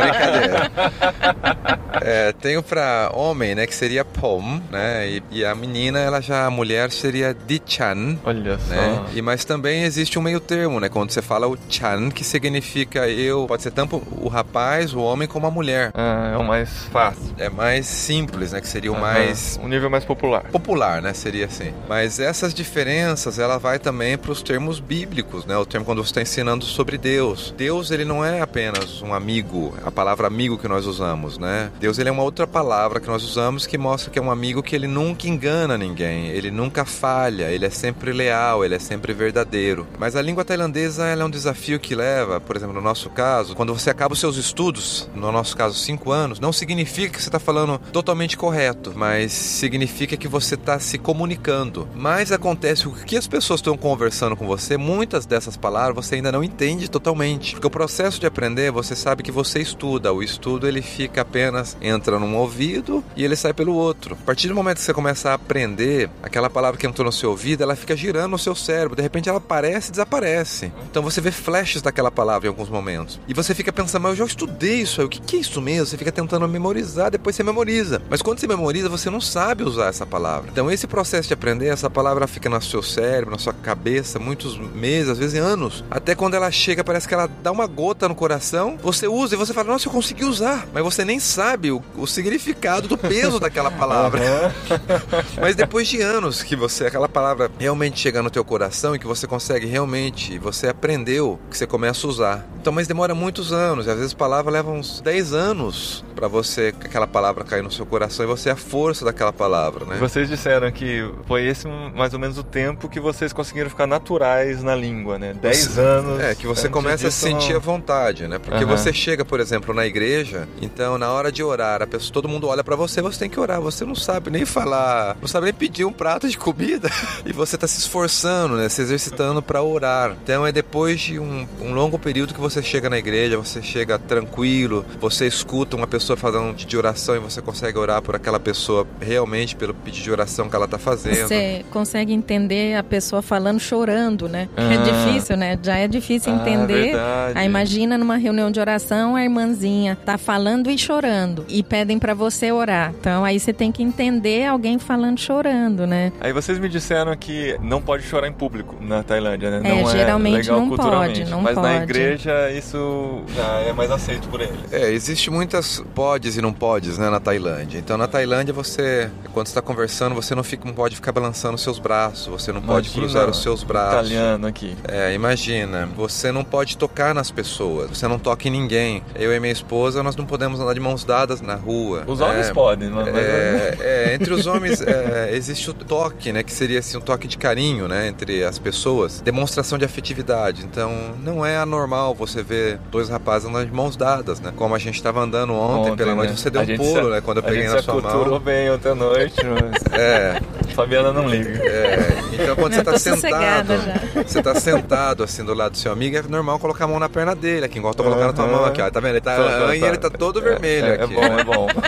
[0.00, 1.78] brincadeira.
[2.00, 5.08] É, tenho para homem, né, que seria pom, né?
[5.08, 8.18] E, e, a menina, ela já a mulher seria di-chan.
[8.24, 9.04] Olha né?
[9.06, 9.06] só.
[9.14, 10.88] E mas também existe um meio termo, né?
[10.88, 15.26] Quando você fala o chan, que significa eu, pode ser tanto o rapaz, o homem
[15.26, 15.90] como a mulher.
[15.94, 17.34] Ah, é o mais fácil.
[17.38, 18.60] É mais simples, né?
[18.60, 20.44] Que seria o mais um nível mais popular.
[20.44, 21.12] Popular, né?
[21.12, 21.72] Seria assim.
[21.88, 25.56] Mas essas diferenças, ela vai também para os termos bíblicos, né?
[25.56, 27.54] O termo quando você está ensinando sobre Deus.
[27.56, 31.70] Deus, ele não é apenas um amigo, a palavra amigo que nós usamos, né?
[31.78, 34.62] Deus, ele é uma outra palavra que nós usamos que mostra que é um amigo
[34.62, 39.12] que ele nunca engana ninguém, ele nunca falha, ele é sempre leal, ele é sempre
[39.12, 39.86] verdadeiro.
[39.98, 43.74] Mas a língua tailandesa, é um desafio que leva, por exemplo, no nosso caso, quando
[43.74, 47.38] você acaba os seus estudos, no nosso caso, cinco anos, não significa que você está
[47.38, 51.88] falando totalmente correto, mas significa que você está se comunicando.
[51.94, 56.30] Mas acontece o que as pessoas estão conversando com você, muitas dessas palavras você ainda
[56.30, 57.52] não entende totalmente.
[57.52, 61.76] Porque o processo de aprender, você sabe que você estuda, o estudo ele fica apenas
[61.80, 64.16] entra num ouvido e ele sai pelo outro.
[64.20, 67.30] A partir do momento que você começa a aprender, aquela palavra que entrou no seu
[67.30, 70.72] ouvido, ela fica girando no seu cérebro, de repente ela aparece e desaparece.
[70.90, 73.20] Então você vê flashes daquela palavra em alguns momentos.
[73.26, 75.86] E você fica pensando, mas eu já estudei isso aí, o que é isso mesmo?
[75.86, 78.02] Você fica tentando memorizar, depois você memoriza.
[78.10, 80.50] Mas quando você memoriza, você não sabe usar essa palavra.
[80.50, 84.58] Então esse processo de aprender, essa palavra fica no seu cérebro, na sua cabeça, muitos
[84.58, 85.84] meses, às vezes anos.
[85.90, 89.38] Até quando ela chega, parece que ela dá uma gota no coração, você usa e
[89.38, 90.66] você fala, nossa, eu consegui usar.
[90.72, 94.54] Mas você nem sabe o, o significado do peso daquela palavra.
[95.40, 99.06] Mas depois de anos que você, aquela palavra realmente chega no teu coração e que
[99.06, 102.46] você consegue realmente, você aprendeu, que você começa a usar.
[102.60, 106.26] Então, mas demora muitos anos, e às vezes a palavra leva uns 10 anos para
[106.26, 109.96] você, aquela palavra cair no seu coração e você é a força daquela palavra, né?
[109.98, 114.62] Vocês disseram que foi esse mais ou menos o tempo que vocês conseguiram ficar naturais
[114.62, 115.34] na língua, né?
[115.34, 116.20] 10 anos.
[116.20, 118.38] É, que você começa a sentir a vontade, né?
[118.38, 118.70] Porque uhum.
[118.70, 122.48] você chega, por exemplo, na igreja, então na hora de orar, a pessoa, todo mundo
[122.48, 125.54] olha para você, você tem que orar, você não sabe nem falar, não sabe nem
[125.54, 126.90] pedir um prato de comida
[127.24, 128.68] e você tá se esforçando, né?
[128.68, 130.16] Se exercitando para orar.
[130.22, 133.98] Então é depois de um, um longo período que você chega na igreja, você chega
[133.98, 138.86] tranquilo, você escuta uma pessoa falando de oração e você consegue orar por aquela pessoa
[139.00, 141.28] realmente pelo pedido de oração que ela tá fazendo.
[141.28, 144.48] Você consegue entender a pessoa falando chorando, né?
[144.56, 144.74] É ah.
[144.74, 145.58] É difícil, né?
[145.62, 146.96] Já é difícil ah, entender.
[146.96, 148.77] Ah, Aí imagina numa reunião de oração
[149.16, 152.92] a irmãzinha tá falando e chorando e pedem para você orar.
[152.98, 156.12] Então aí você tem que entender alguém falando chorando, né?
[156.20, 159.68] Aí vocês me disseram que não pode chorar em público na Tailândia, né?
[159.68, 161.66] É, não é geralmente legal não pode, não mas pode.
[161.66, 164.72] na igreja isso já é mais aceito por eles.
[164.72, 167.78] É, existe muitas podes e não podes, né, na Tailândia.
[167.78, 171.62] Então na Tailândia você, quando está conversando, você não, fica, não pode ficar balançando os
[171.62, 174.10] seus braços, você não imagina pode cruzar os seus braços.
[174.10, 174.76] Italiano aqui.
[174.86, 178.67] É, imagina, você não pode tocar nas pessoas, você não toca em ninguém.
[179.14, 182.04] Eu e minha esposa, nós não podemos andar de mãos dadas na rua.
[182.06, 183.08] Os homens é, podem, mas...
[183.08, 187.26] É, é, entre os homens é, existe o toque, né, que seria assim um toque
[187.26, 190.64] de carinho, né, entre as pessoas, demonstração de afetividade.
[190.64, 194.52] Então, não é anormal você ver dois rapazes andando de mãos dadas, né?
[194.54, 196.36] Como a gente estava andando ontem, ontem pela noite, né?
[196.36, 198.40] você deu um pulo, se, né, quando eu peguei na sua mão.
[198.40, 200.00] bem ontem à noite, mas...
[200.00, 200.40] é.
[200.74, 201.50] Fabiana não liga.
[201.50, 203.72] É, então quando você está sentado,
[204.14, 207.08] você está sentado assim do lado do seu amigo, é normal colocar a mão na
[207.08, 208.30] perna dele, aqui, igual eu tô colocando uhum.
[208.30, 208.90] a tua mão aqui, ó.
[208.90, 209.12] Tá vendo?
[209.12, 211.14] Ele tá, tá, ele tá todo vermelho é, aqui.
[211.14, 211.68] É bom, é bom.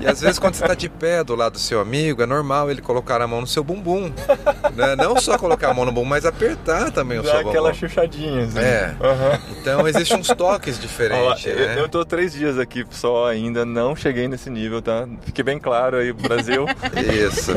[0.00, 2.70] E às vezes quando você está de pé do lado do seu amigo, é normal
[2.70, 4.10] ele colocar a mão no seu bumbum.
[4.74, 4.96] Né?
[4.96, 7.50] Não só colocar a mão no bumbum, mas apertar também o Dá seu bumbum.
[7.50, 8.44] aquela chuchadinha.
[8.44, 8.58] Assim.
[8.58, 8.94] É.
[9.00, 9.56] Uhum.
[9.60, 11.46] Então existem uns toques diferentes.
[11.46, 11.74] Ó, né?
[11.76, 15.06] eu, eu tô três dias aqui só ainda, não cheguei nesse nível, tá?
[15.22, 16.66] Fique bem claro aí, Brasil.
[17.26, 17.52] Isso.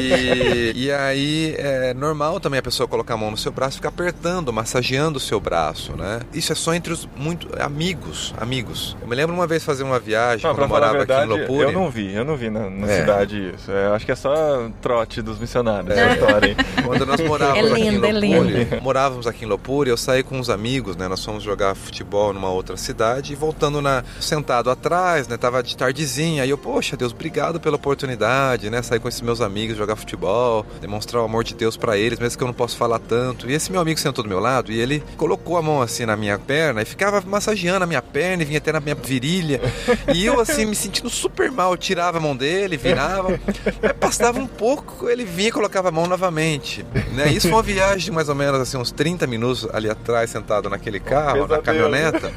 [0.00, 3.78] E, e aí é normal também a pessoa colocar a mão no seu braço e
[3.78, 6.20] ficar apertando, massageando o seu braço, né?
[6.32, 8.96] Isso é só entre os muito amigos, amigos.
[9.00, 11.40] Eu me lembro uma vez fazer uma viagem não, quando eu morava verdade, aqui em
[11.40, 11.62] Lopuri.
[11.62, 13.00] Eu não vi, eu não vi na, na é.
[13.00, 13.70] cidade isso.
[13.70, 16.12] É, acho que é só trote dos missionários é.
[16.12, 19.96] história, Quando nós morávamos é lindo, aqui em Lopuri, é morávamos aqui em Lopuri, eu
[19.96, 21.08] saí com uns amigos, né?
[21.08, 25.36] Nós fomos jogar futebol numa outra cidade e voltando na sentado atrás, né?
[25.36, 26.42] Tava de tardezinha.
[26.42, 28.82] Aí eu, poxa, Deus, obrigado pela oportunidade, né?
[28.82, 32.36] Sair com esses meus amigos, jogar futebol, demonstrar o amor de Deus para eles, mesmo
[32.38, 33.50] que eu não possa falar tanto.
[33.50, 36.16] E esse meu amigo sentou do meu lado e ele colocou a mão assim na
[36.16, 39.60] minha perna e ficava massageando a minha perna e vinha até na minha virilha.
[40.14, 41.72] E eu assim me sentindo super mal.
[41.72, 43.38] Eu tirava a mão dele, virava.
[43.98, 46.84] passava um pouco, ele vinha e colocava a mão novamente.
[47.12, 47.28] Né?
[47.32, 50.68] Isso foi uma viagem de mais ou menos assim, uns 30 minutos ali atrás, sentado
[50.68, 52.32] naquele carro, na caminhoneta.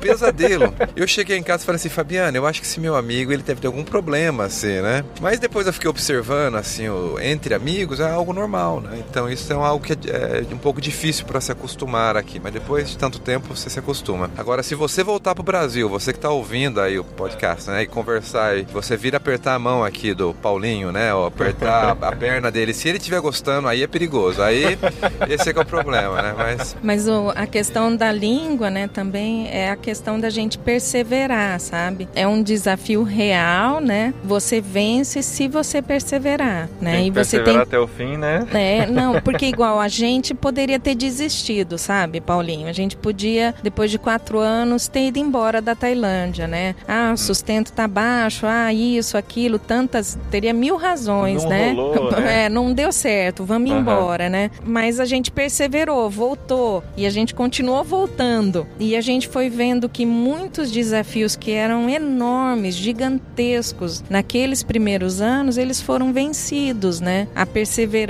[0.00, 0.74] Pesadelo.
[0.94, 3.42] Eu cheguei em casa e falei assim, Fabiana, eu acho que esse meu amigo ele
[3.42, 5.04] deve ter algum problema, assim, né?
[5.20, 8.98] Mas depois eu fiquei observando, assim, o, entre amigos é algo normal, né?
[9.08, 12.52] Então isso é algo que é, é um pouco difícil para se acostumar aqui, mas
[12.52, 14.30] depois de tanto tempo você se acostuma.
[14.36, 17.86] Agora, se você voltar pro Brasil, você que tá ouvindo aí o podcast, né, e
[17.86, 22.50] conversar aí, você vir apertar a mão aqui do Paulinho, né, ou apertar a perna
[22.50, 24.42] dele, se ele estiver gostando, aí é perigoso.
[24.42, 24.76] Aí
[25.28, 26.34] esse é que é o problema, né?
[26.36, 31.60] Mas, mas o, a questão da língua, né, também é a questão da gente perseverar,
[31.60, 32.08] sabe?
[32.14, 34.12] É um desafio real, né?
[34.24, 36.96] Você vence se você perseverar, né?
[36.96, 38.46] Tem e você tem até o fim, né?
[38.52, 42.68] É, não, porque igual a gente poderia ter desistido, sabe, Paulinho?
[42.68, 46.74] A gente podia, depois de quatro anos, ter ido embora da Tailândia, né?
[46.86, 51.72] Ah, o sustento tá baixo, ah, isso, aquilo, tantas, teria mil razões, não né?
[51.72, 52.44] Rolou, né?
[52.44, 53.80] É, não deu certo, vamos uhum.
[53.80, 54.50] embora, né?
[54.64, 58.66] Mas a gente perseverou, voltou e a gente continuou voltando.
[58.78, 65.58] E a gente foi vendo que muitos desafios que eram enormes, gigantescos, naqueles primeiros anos,
[65.58, 67.28] eles foram vencidos, né?
[67.34, 68.05] A perseverança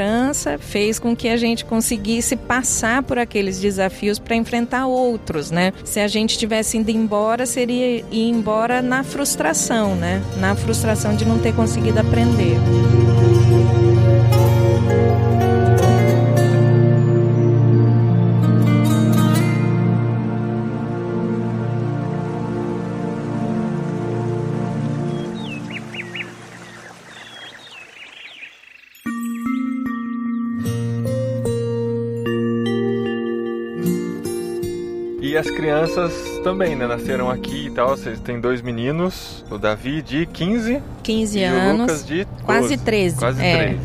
[0.59, 5.73] fez com que a gente conseguisse passar por aqueles desafios para enfrentar outros, né?
[5.85, 10.23] Se a gente tivesse ido embora, seria ir embora na frustração, né?
[10.39, 12.57] Na frustração de não ter conseguido aprender.
[35.37, 36.87] E as crianças também, né?
[36.87, 37.89] Nasceram aqui e tal.
[37.91, 41.79] Vocês têm dois meninos, o Davi de 15 15 e anos.
[41.79, 43.17] o Lucas de 12, quase 13.
[43.17, 43.77] Quase é.
[43.77, 43.79] 13.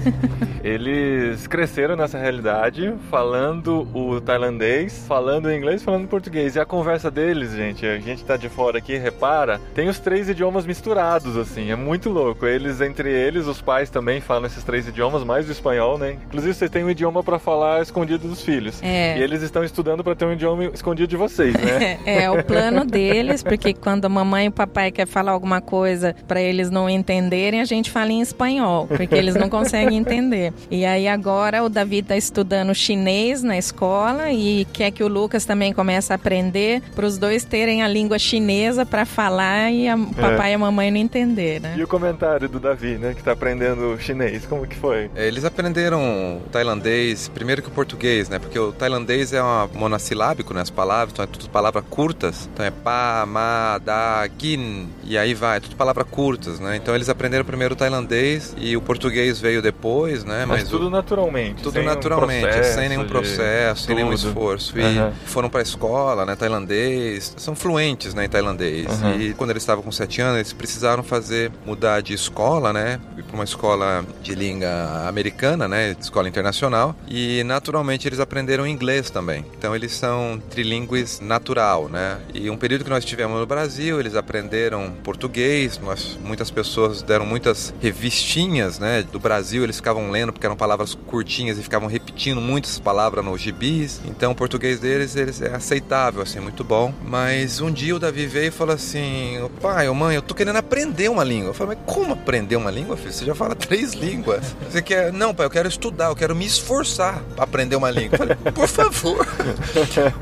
[0.64, 6.56] Eles cresceram nessa realidade, falando o tailandês, falando o inglês, falando o português.
[6.56, 10.30] E a conversa deles, gente, a gente tá de fora aqui, repara, tem os três
[10.30, 12.46] idiomas misturados, assim, é muito louco.
[12.46, 16.18] Eles, entre eles, os pais também falam esses três idiomas, mais o espanhol, né?
[16.28, 18.82] Inclusive, vocês têm um idioma para falar escondido dos filhos.
[18.82, 19.18] É.
[19.18, 22.00] E eles estão estudando para ter um idioma escondido de vocês, né?
[22.06, 25.62] É, é o plano deles, porque quando a mamãe e o papai quer falar alguma
[25.62, 30.54] coisa para eles não entenderem, a gente fala em espanhol, porque eles não conseguem entender.
[30.70, 35.46] E aí agora o Davi está estudando chinês na escola e quer que o Lucas
[35.46, 40.12] também comece a aprender para os dois terem a língua chinesa para falar e o
[40.18, 40.22] é.
[40.22, 40.52] papai é.
[40.52, 41.76] e a mamãe não entender, né?
[41.78, 45.10] E o comentário do Davi, né, que está aprendendo chinês, como que foi?
[45.16, 48.40] É, eles aprenderam tailandês primeiro que o português, né?
[48.40, 50.62] Porque o tailandês é uma monossilábico, né?
[50.62, 52.50] As palavras, então é tudo palavras curtas.
[52.54, 56.76] Então é pa, ma, da, gin, e aí vai, é tudo palavras curtas, né?
[56.76, 60.46] Então eles aprenderam primeiro o tailandês e o português veio depois, né?
[60.46, 60.90] Mas, Mas tudo o...
[60.90, 61.62] naturalmente.
[61.62, 64.78] Tudo sem naturalmente, um sem nenhum processo, sem nenhum esforço.
[64.78, 65.12] E uhum.
[65.26, 66.36] foram para a escola, né?
[66.36, 68.26] Tailandês, são fluentes, né?
[68.26, 68.88] Em tailandês.
[69.02, 69.20] Uhum.
[69.20, 73.00] E quando eles estavam com sete anos, eles precisaram fazer mudar de escola, né?
[73.18, 75.96] Ir para uma escola de língua americana, né?
[76.00, 76.96] Escola internacional.
[77.08, 79.46] E naturalmente eles aprenderam inglês também.
[79.58, 80.42] Então eles são
[81.12, 82.20] trilingües natural, né?
[82.34, 85.80] E um período que nós tivemos no Brasil, eles aprenderam português.
[85.80, 89.04] Nós, muitas pessoas deram muitas revistinhas, né?
[89.04, 93.42] Do Brasil, eles ficavam lendo porque eram palavras curtinhas e ficavam repetindo muitas palavras nos
[93.42, 94.00] gibis.
[94.06, 96.94] Então o português deles, eles é aceitável, assim, muito bom.
[97.04, 101.10] Mas um dia o Davi veio e falou assim: pai, mãe, eu tô querendo aprender
[101.10, 101.50] uma língua.
[101.50, 103.12] Eu falei, mas como aprender uma língua, filho?
[103.12, 104.56] Você já fala três línguas.
[104.70, 105.12] Você quer.
[105.12, 108.16] Não, pai, eu quero estudar, eu quero me esforçar pra aprender uma língua.
[108.16, 109.28] Eu falei, por favor.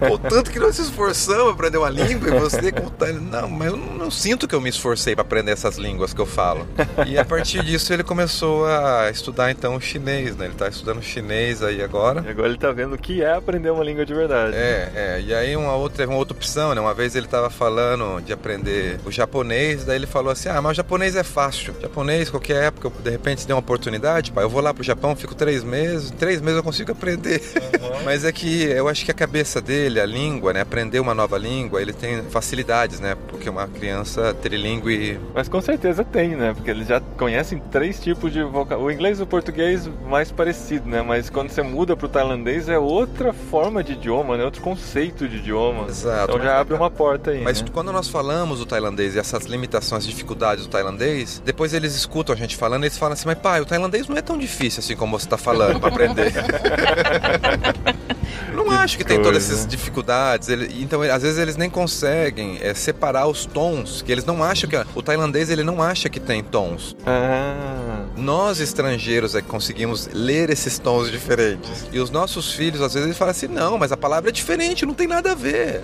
[0.12, 3.08] o tanto que nós se esforçamos pra aprender uma língua e você tá.
[3.08, 6.26] Não, mas eu não sinto que eu me esforcei pra aprender essas línguas que eu
[6.26, 6.68] falo.
[7.06, 10.46] E a partir disso ele começou a estudar então chinês, né?
[10.46, 12.24] Ele tá estudando chinês aí agora.
[12.26, 14.56] E agora ele tá vendo o que é aprender uma língua de verdade.
[14.56, 15.22] É, é.
[15.22, 16.80] E aí uma outra, uma outra opção, né?
[16.80, 20.72] Uma vez ele tava falando de aprender o japonês, daí ele falou assim: ah, mas
[20.72, 21.76] o japonês é fácil.
[21.82, 25.16] Japonês, qualquer época, de repente se der uma oportunidade, pai, eu vou lá pro Japão,
[25.16, 27.42] fico três meses, em três meses eu consigo aprender.
[27.82, 28.04] Uhum.
[28.06, 30.64] mas é que eu acho que a cabeça dele, a língua, né?
[30.70, 33.18] Aprender uma nova língua, ele tem facilidades, né?
[33.28, 35.20] Porque uma criança trilingue.
[35.34, 36.54] Mas com certeza tem, né?
[36.54, 38.86] Porque eles já conhecem três tipos de vocabulário.
[38.86, 41.02] O inglês e o português mais parecido, né?
[41.02, 44.46] Mas quando você muda pro tailandês é outra forma de idioma, né?
[44.46, 45.88] Outro conceito de idioma.
[45.88, 46.34] Exato.
[46.34, 47.42] Então já abre uma porta aí.
[47.42, 47.68] Mas né?
[47.74, 52.38] quando nós falamos do tailandês e essas limitações, dificuldades do tailandês, depois eles escutam a
[52.38, 54.96] gente falando e eles falam assim: mas pai, o tailandês não é tão difícil assim
[54.96, 56.32] como você está falando para aprender.
[58.54, 60.48] não acho que tem todas essas dificuldades.
[60.62, 64.70] Ele, então, às vezes eles nem conseguem é, separar os tons, que eles não acham
[64.70, 66.96] que o tailandês ele não acha que tem tons.
[67.06, 67.99] Ah.
[68.18, 71.88] Nós estrangeiros é que conseguimos ler esses tons diferentes.
[71.92, 74.86] E os nossos filhos às vezes eles falam assim: "Não, mas a palavra é diferente,
[74.86, 75.82] não tem nada a ver".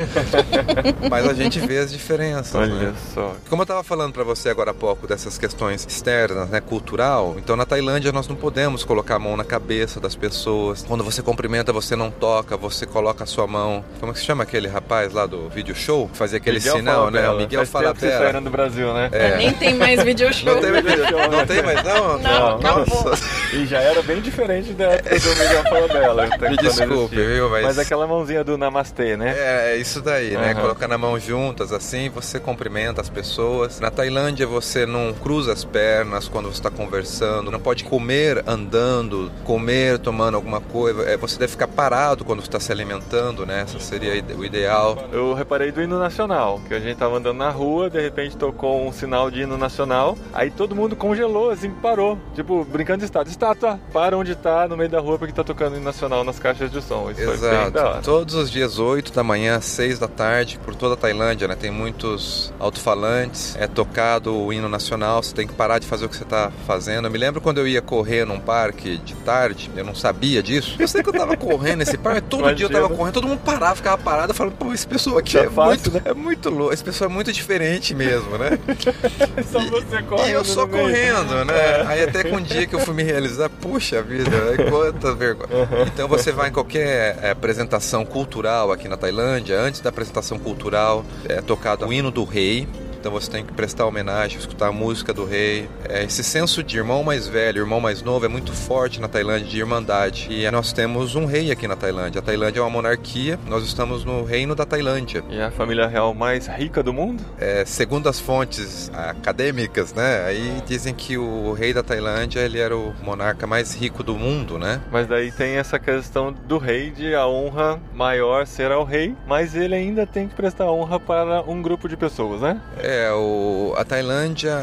[1.10, 2.56] mas a gente vê as diferenças.
[2.56, 2.94] Olha né?
[3.14, 3.36] só.
[3.50, 7.56] Como eu estava falando para você agora há pouco dessas questões externas, né, cultural, então
[7.56, 10.84] na Tailândia nós não podemos colocar a mão na cabeça das pessoas.
[10.88, 13.84] Quando você cumprimenta, você não toca, você coloca a sua mão.
[14.00, 16.10] Como é que se chama aquele rapaz lá do vídeo show?
[16.14, 17.30] Fazia aquele Miguel sinal, né?
[17.30, 19.10] O Miguel Faz tempo que vocês saíram do Brasil, né?
[19.12, 19.38] É.
[19.38, 20.54] Nem tem mais video show.
[20.54, 20.86] Não tem, mais-
[21.32, 22.14] não tem mais não?
[22.19, 23.13] Não, acabou.
[23.54, 26.25] E já era bem diferente da época do Miguel Falabella.
[26.25, 27.49] até Me desculpe, viu?
[27.49, 29.34] Mas, Mas aquela mãozinha do Namastê, né?
[29.38, 30.51] É, é isso daí, né?
[30.51, 30.62] Aham.
[30.62, 33.80] Colocar na mão juntas, assim, você cumprimenta as pessoas.
[33.80, 39.32] Na Tailândia, você não cruza as pernas quando você está conversando, não pode comer andando,
[39.43, 41.04] comer tomando alguma coisa.
[41.04, 43.62] É, você deve ficar parado quando você está se alimentando, né?
[43.62, 44.97] Essa seria o ideal.
[45.12, 48.86] Eu reparei do hino nacional, que a gente tava andando na rua, de repente tocou
[48.86, 52.05] um sinal de hino nacional, aí todo mundo congelou, assim, parou.
[52.34, 53.32] Tipo, brincando de estátua.
[53.32, 56.72] Estátua, para onde tá, no meio da rua, porque tá tocando hino nacional nas caixas
[56.72, 57.10] de som.
[57.12, 57.22] Isso.
[57.22, 58.02] Exato.
[58.04, 61.56] Todos os dias, 8 da manhã, 6 da tarde, por toda a Tailândia, né?
[61.56, 66.10] Tem muitos alto-falantes, é tocado o hino nacional, você tem que parar de fazer o
[66.10, 67.06] que você está fazendo.
[67.06, 70.76] Eu me lembro quando eu ia correr num parque de tarde, eu não sabia disso.
[70.80, 72.98] Eu sei que eu tava correndo nesse parque, todo dia eu tava Imagina.
[72.98, 75.91] correndo, todo mundo parava, ficava parado, falando, pô, esse pessoa aqui Tá é, fácil, muito,
[75.91, 76.02] né?
[76.06, 78.58] é muito louco, esse pessoa é muito diferente mesmo, né?
[79.52, 81.84] Só você correndo E eu só correndo, né?
[81.95, 84.29] Aí até que um dia que eu fui me realizar, puxa vida,
[84.69, 85.49] quanta vergonha.
[85.88, 91.05] Então você vai em qualquer é, apresentação cultural aqui na Tailândia, antes da apresentação cultural
[91.27, 92.67] é tocado o hino do rei.
[93.06, 95.70] Então você tem que prestar homenagem, escutar a música do rei.
[95.88, 99.48] É, esse senso de irmão mais velho, irmão mais novo é muito forte na Tailândia,
[99.48, 100.28] de irmandade.
[100.32, 102.18] E nós temos um rei aqui na Tailândia.
[102.18, 105.24] A Tailândia é uma monarquia, nós estamos no reino da Tailândia.
[105.30, 107.24] E a família real mais rica do mundo?
[107.38, 110.26] É, segundo as fontes acadêmicas, né?
[110.26, 114.58] Aí dizem que o rei da Tailândia ele era o monarca mais rico do mundo,
[114.58, 114.82] né?
[114.91, 119.54] Mas daí tem essa questão do rei de a honra maior ser ao rei, mas
[119.54, 122.60] ele ainda tem que prestar honra para um grupo de pessoas, né?
[122.80, 124.58] É, o, a Tailândia